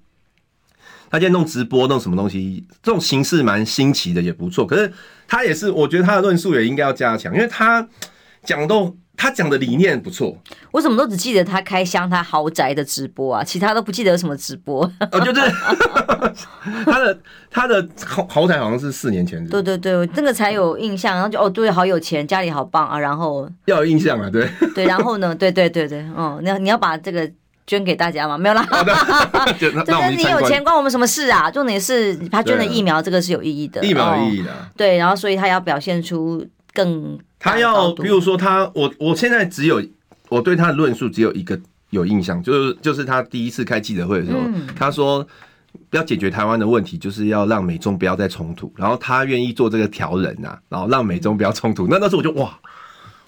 [1.09, 2.63] 他现在弄直播，弄什么东西？
[2.83, 4.67] 这种形式蛮新奇的，也不错。
[4.67, 4.93] 可是
[5.27, 7.87] 他也是，我觉得他的论述也应该要加强，因为他
[8.43, 10.37] 讲都他讲的理念不错。
[10.71, 14.83] 我怎么都只记得他开箱他豪宅的直播啊，其他都不记得有什么直播。
[15.11, 15.41] 哦，就是
[16.85, 19.45] 他的他的豪豪宅好像是四年前。
[19.47, 27.29] 对对对，这个才有印象，然后就哦，对，好有钱，家里好棒啊，然后要有印象啊，对对，然后呢，对对对对，哦，你要你要把这个。
[27.65, 28.37] 捐给大家吗？
[28.37, 28.67] 没有啦，
[29.57, 29.77] 就是
[30.17, 31.49] 你有钱关我们什么事啊？
[31.49, 34.49] 重点是他捐的疫苗，这个是有意义的，疫苗有意义的。
[34.75, 39.83] 对，然后所以他要表现出更，他要比如说他，我我现在只有
[40.29, 44.39] 我对他的论述只有一个有印象，就是就是他第一次开记者会的时候，
[44.75, 45.27] 他说
[45.91, 51.85] 要解决台湾的问题，就是要让美中不要再冲突，然后他愿意做这个调人呐，然后让美中不要冲突。
[51.87, 52.57] 那那时候我就哇。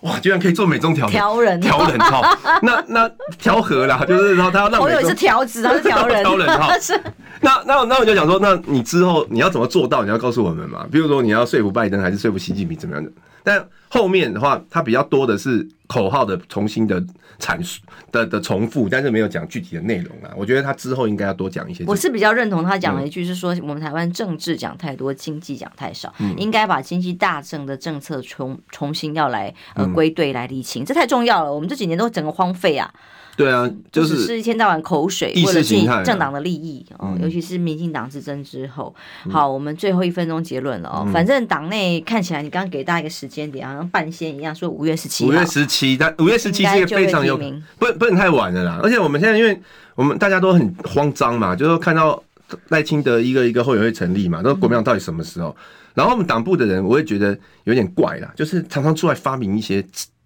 [0.01, 6.77] 哇，居然可以做美中调调人调人哈， 那那调和啦，就是说他要让我以为是调子，他是 调人调人哈。
[6.79, 6.99] 是
[7.41, 10.03] 那那那我就想说，那你之后你要怎么做到？
[10.03, 10.85] 你要告诉我们嘛。
[10.91, 13.11] 比如说你要说服拜登，还是说服习近平怎么样的？
[13.43, 17.03] 但后面的话，他比较多的是口号的重新的
[17.39, 17.81] 阐述
[18.11, 20.31] 的的重复，但是没有讲具体的内容啊。
[20.35, 21.83] 我觉得他之后应该要多讲一些。
[21.87, 31.53] 我是比较认同他讲了一句，是说我们台湾政治讲太多，经济讲太少，应该把经济大政的政策重重新要来呃归队来厘清，这太重要了。
[31.53, 32.91] 我们这几年都整个荒废啊。
[33.37, 38.95] 对啊，就是是一天到晚口水，为了自己政党的利益哦，尤其是民进党执政之后。
[39.29, 41.05] 好，我们最后一分钟结论了哦。
[41.11, 45.25] 反正党内看起来，你刚刚给大家一个时间点，好像半仙一样，说五月十七。
[45.25, 47.37] 五月十七，但五月十七是一个非常有
[47.77, 48.79] 不不能太晚了啦。
[48.83, 49.59] 而且我们现在因为
[49.95, 52.21] 我们大家都很慌张嘛，就是看到
[52.69, 55.55] 赖清德一个一个后援会成立嘛，那国民党到底什么时候？
[55.93, 59.81] 然后我们党部的人，我也觉得有点怪啦，就是常常出来发明一些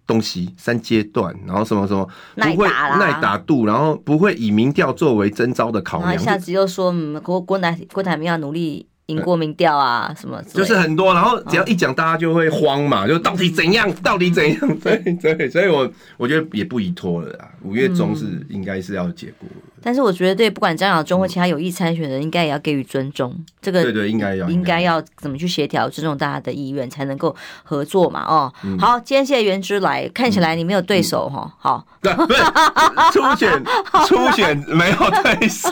[0.06, 6.92] 东西，三阶段，然后什么什么不会耐打度，然后不会以民调作为征招的考量，一下子又说
[7.22, 8.86] 郭郭台郭台铭要努力。
[9.10, 14.58] 赢过民调啊，什么就是很多，然后只要一讲，大家就会慌嘛，就到底怎样，到底怎样？
[14.82, 19.48] 对对，所以我我觉得也不宜拖了啊，五月中是应该是要结果。
[19.82, 23.34] 但是我觉得，对，不管张亚中或其他有意参选的人，应该也要给予尊重。
[23.60, 28.24] 这个对对，应该要应该要怎么去协调，尊重大家的意愿，才能够合作嘛？
[28.26, 31.52] 哦，好，今天谢谢袁之来，看起来你没有对手哈。
[31.58, 32.12] 好，对，
[33.12, 33.64] 初选
[34.06, 35.70] 初选没有对手。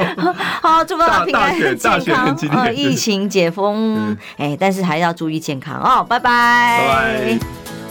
[0.62, 2.36] 好，祝福大家平安健康。
[2.48, 6.04] 大疫情解封，哎，但是还要注意健康哦。
[6.08, 6.78] 拜拜。
[6.80, 7.81] 拜拜。